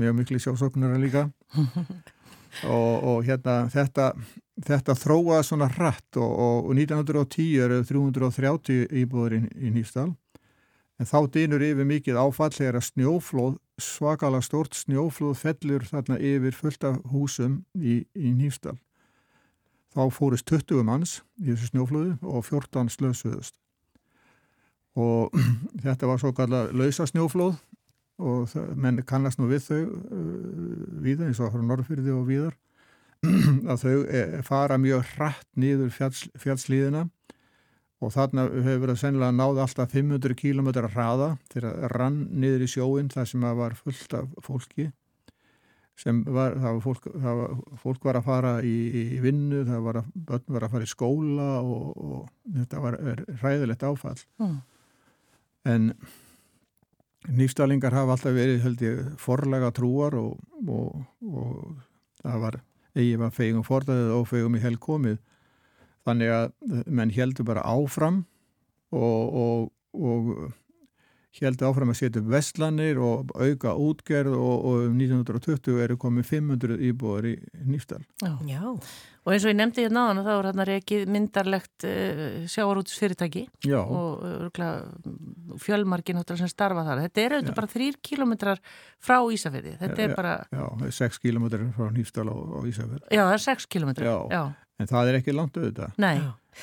[0.00, 1.28] mjög miklu sjósóknara líka.
[2.68, 4.10] Og, og hérna þetta,
[4.60, 6.32] þetta þróaði svona hratt og,
[6.68, 10.10] og 1910 eru 330 íbúður í, í Nýfstal
[11.02, 16.54] en þá dýnur yfir mikið áfall þegar að snjóflóð, svakalega stort snjóflóð fellur þarna yfir
[16.54, 18.76] fullt af húsum í, í Nýfstal
[19.92, 23.58] þá fórist 20 manns í þessu snjóflóðu og 14 slösuðust.
[24.96, 25.34] Og
[25.84, 27.58] þetta var svo kalla lausa snjóflóð
[28.22, 30.20] og menn kannast nú við þau uh,
[31.02, 32.54] víða eins og frá Norrfyrði og víðar
[33.72, 37.06] að þau e, fara mjög hratt nýður fjalls, fjallslíðina
[38.02, 43.12] og þarna hefur verið sennilega náð alltaf 500 km hraða þegar rann niður í sjóin
[43.12, 44.88] þar sem var fullt af fólki
[46.02, 49.82] sem var, það var fólk, það var, fólk var að fara í, í vinnu, það
[49.84, 50.10] var að,
[50.48, 52.98] var að fara í skóla og, og þetta var
[53.44, 54.58] ræðilegt áfall Mm.
[55.68, 55.84] en
[57.30, 61.76] nýfstalingar hafa alltaf verið held ég forlega trúar og, og, og
[62.22, 62.58] það var
[62.96, 65.20] eigi var fegum forðaðið og fegum í hel komið
[66.06, 68.24] þannig að menn heldur bara áfram
[68.92, 70.52] og, og, og
[71.40, 76.28] heldur áfram að setja upp vestlanir og auka útgerð og, og um 1920 eru komið
[76.28, 77.32] 500 íbúar í
[77.64, 78.02] Nýftal.
[78.48, 78.60] Já.
[79.22, 82.22] Og eins og ég nefndi hérna náðan þá er hérna reikið myndarlegt uh,
[82.52, 83.78] sjáarútisfyrirtæki Já.
[83.80, 84.24] og
[84.58, 84.72] uh,
[85.62, 87.04] fjölmargin sem starfa þar.
[87.06, 88.62] Þetta er auðvitað bara þrýr kilometrar
[89.00, 89.76] frá Ísafjörði.
[89.80, 90.34] Þetta er bara...
[90.50, 90.66] Já,
[90.98, 93.06] 6 kilometrar frá Nýftal á, á Ísafjörð.
[93.08, 94.10] Já, það er 6 kilometrar.
[94.10, 94.18] Já.
[94.36, 94.42] Já.
[94.82, 95.94] En það er ekki langt auðvitað.
[96.02, 96.16] Nei.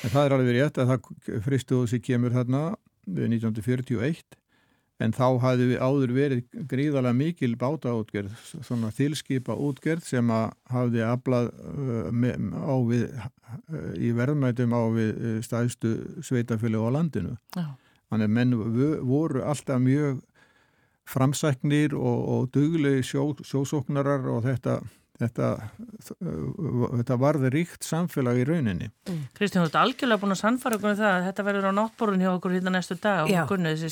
[0.04, 2.60] En það er alveg rétt að það fristuðu sig kemur þarna
[3.10, 4.36] 1941
[5.00, 11.04] en þá hafði við áður verið gríðarlega mikil bátaútgerð, svona þilskipa útgerð sem að hafði
[11.08, 12.10] aflað uh,
[12.60, 15.94] á við, uh, í verðmætum á við uh, stæðstu
[16.28, 17.32] sveitafjölu á landinu.
[17.56, 17.64] Já.
[18.12, 20.20] Þannig að menn vo- voru alltaf mjög
[21.10, 24.76] framsæknir og, og duglegi sjó, sjósóknarar og þetta,
[25.20, 25.46] þetta,
[26.34, 28.88] þetta varði ríkt samfélag í rauninni.
[29.36, 32.24] Kristján, þú ert algjörlega búin að sannfara okkur um það að þetta verður á náttborun
[32.24, 33.90] hjá okkur hérna næstu dag og gunni þessi,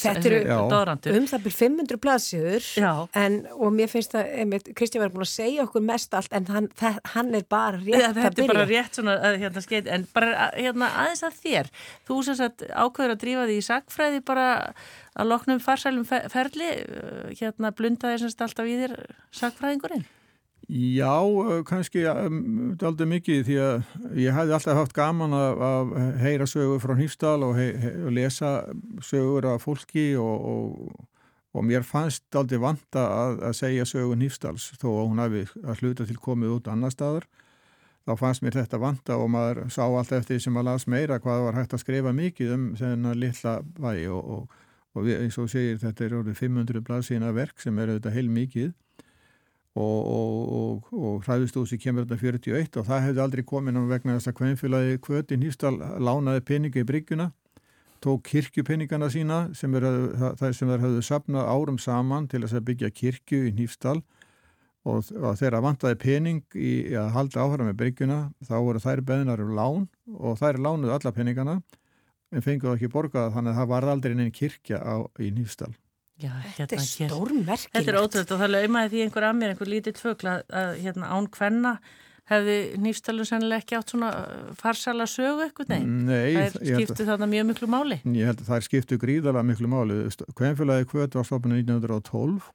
[0.73, 1.19] doðrandur.
[1.19, 2.69] um það byrjum 500 blaðsjöður
[3.23, 6.49] en, og mér finnst að einmitt, Kristján verður búin að segja okkur mest allt en
[6.53, 8.53] hann, það, hann er bara rétt Ja, að þetta er byrja.
[8.55, 11.73] bara rétt svona að, hérna, skeit, en bara hérna, aðeins að þér.
[12.09, 14.47] Þú sem sagt ákveður að drífa því í sagfræði bara
[15.19, 16.69] að loknum farsælum fe- ferli
[17.41, 18.95] hérna blundaði sem sagt alltaf í þér
[19.35, 20.07] sagfræðingurinn
[20.69, 25.93] Já, uh, kannski um, aldrei mikið því að ég hefði alltaf haft gaman að, að
[26.20, 27.70] heyra sögur frá Hýfsdal og, hei,
[28.05, 28.51] og lesa
[29.01, 31.07] sögur af fólki og, og,
[31.57, 35.81] og mér fannst aldrei vanta að, að segja sögur Hýfsdals þó að hún hafi að
[35.81, 37.24] hluta til komið út annar staðar.
[38.05, 41.47] Þá fannst mér þetta vanta og maður sá alltaf eftir sem maður las meira hvað
[41.47, 44.53] var hægt að skrifa mikið um þennan litla bæ og,
[45.01, 48.69] eins og segir þetta er orðið 500 blaðsíðina verk sem er auðvitað heil mikið
[49.79, 54.31] og, og, og, hræðustúsi kemur þetta 41 og það hefði aldrei komið náttúrulega vegna þess
[54.31, 57.31] að kveinfélagi Kvötin Hýstal lánaði peninga í bryggjuna
[58.05, 63.55] tók kirkjupeningana sína sem þeir hafðu sapnað árum saman til þess að byggja kirkju í
[63.59, 63.99] Hýstal
[64.87, 69.43] og, og þeirra vantaði pening í, að halda áhæra með bryggjuna þá voru þær beðnar
[69.45, 71.59] um lán og þær lánuðu alla peningana
[72.35, 75.75] en fenguðu ekki borgað þannig að það var aldrei neinn kirkja á, í Hýstal
[76.19, 77.73] Já, Þetta er hér- stórmerkilegt.
[77.77, 81.11] Þetta er ótrúlega og það laumaði því einhver að mér, einhver lítið tvögl að, hérna
[81.15, 81.73] án kvenna
[82.28, 85.81] hefði nýfstalun sennilega ekki átt svona uh, farsala sögu eitthvað nei.
[85.86, 88.01] Nei, það skiptu þarna mjög miklu máli.
[88.05, 89.99] Ég held að það er skiptu gríðarlega miklu máli.
[90.36, 92.51] Kvenfélagi kvöt var stofnun 1912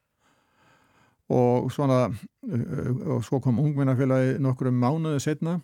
[1.34, 5.62] og svona uh, og svo kom ungmennafélagi nokkrum mánuðu setna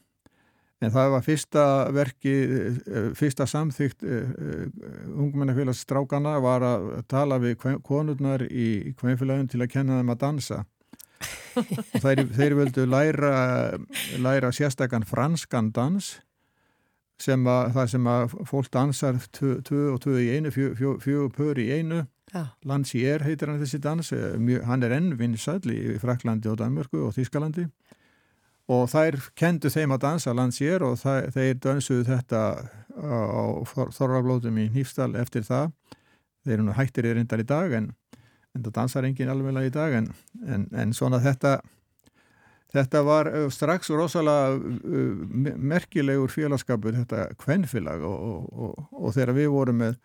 [0.81, 1.63] en það var fyrsta
[1.95, 2.33] verki,
[2.87, 4.03] uh, fyrsta samþygt
[5.19, 10.61] ungmennafélags strákana var að tala við konurnar í kvenfélagin til að kenna þeim að dansa.
[11.99, 13.31] Þeir, þeir völdu læra,
[14.23, 16.13] læra sérstakann franskan dans
[17.19, 21.33] sem að það sem að fólk dansar tvö og tvö í einu, fjö- fjö- fjögur
[21.35, 22.05] pör í einu.
[22.31, 22.45] Já.
[22.63, 24.37] Lancier heitir hann þessi dans eh,
[24.69, 27.65] hann er enn vinsæll í Fraklandi og Danmörku og Þískalandi
[28.69, 32.41] og þær kendu þeim að dansa Lancier og þær, þeir dansuðu þetta
[32.99, 33.41] á
[33.95, 35.71] Þorraflótum í Nýfstal eftir það.
[36.45, 37.89] Þeir nú hættir í reyndar í dag en,
[38.55, 40.11] en það dansar engin alveg í dag en,
[40.45, 41.59] en, en svona þetta
[42.69, 49.47] Þetta var strax rosalega me- merkilegur félagskapur, þetta kvenfélag og, og, og, og þegar við
[49.49, 49.95] vorum með,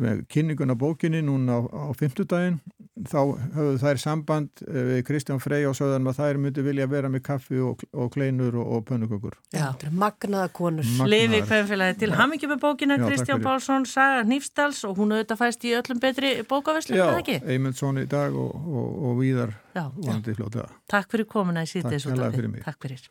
[0.00, 2.56] með kynningun á bókinni núna á, á fimmtudaginn,
[2.92, 3.18] þá
[3.56, 7.24] höfðu þær samband uh, við Kristján Frey og sögðan að þær myndi vilja vera með
[7.28, 9.38] kaffi og, og kleinur og, og pönnukökur.
[9.54, 10.90] Já, þetta er magnaða konur.
[10.98, 11.14] Magnaðar.
[11.14, 13.46] Lifi kveðfélagi til hamingi með bókina Já, takk Kristján fyrir.
[13.48, 17.40] Pálsson, Saga Nýfstals og hún auðvitað fæst í öllum betri bókaveslum, Já, eða ekki?
[17.56, 19.86] Eymundsson í dag og, og, og Víðar Já.
[19.96, 20.68] vonandi fljótlega.
[20.92, 22.68] Takk fyrir komuna í Takk síðdeis hérlega fyrir mig.
[22.68, 23.08] Takk fyrir.